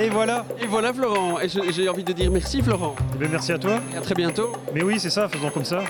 et 0.00 0.08
voilà. 0.08 0.44
Et 0.62 0.66
voilà 0.66 0.94
Florent. 0.94 1.40
Et 1.40 1.48
j'ai 1.48 1.88
envie 1.88 2.04
de 2.04 2.12
dire 2.12 2.30
merci 2.30 2.62
Florent. 2.62 2.94
Eh 3.14 3.18
ben, 3.18 3.28
merci 3.30 3.52
à 3.52 3.58
toi. 3.58 3.80
Et 3.92 3.96
à 3.98 4.00
très 4.00 4.14
bientôt. 4.14 4.52
Mais 4.72 4.82
oui, 4.82 4.98
c'est 5.00 5.10
ça, 5.10 5.28
faisons 5.28 5.50
comme 5.50 5.64
ça. 5.64 5.80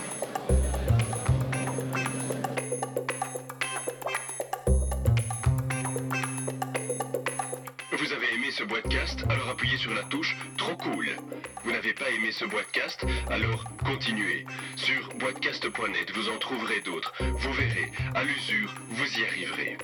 Vous 7.99 8.13
avez 8.13 8.33
aimé 8.33 8.49
ce 8.51 8.63
podcast 8.63 9.25
Alors 9.29 9.49
appuyez 9.49 9.77
sur 9.77 9.93
la 9.93 10.03
touche 10.03 10.37
Trop 10.57 10.73
cool. 10.77 11.09
Vous 11.65 11.71
n'avez 11.71 11.93
pas 11.93 12.09
aimé 12.09 12.31
ce 12.31 12.45
podcast 12.45 13.05
Alors 13.29 13.65
continuez. 13.85 14.45
Sur 14.77 15.09
boitcast.net, 15.15 16.09
vous 16.15 16.29
en 16.29 16.37
trouverez 16.37 16.79
d'autres. 16.79 17.13
Vous 17.19 17.51
verrez, 17.51 17.91
à 18.15 18.23
l'usure, 18.23 18.73
vous 18.91 19.19
y 19.19 19.25
arriverez. 19.25 19.77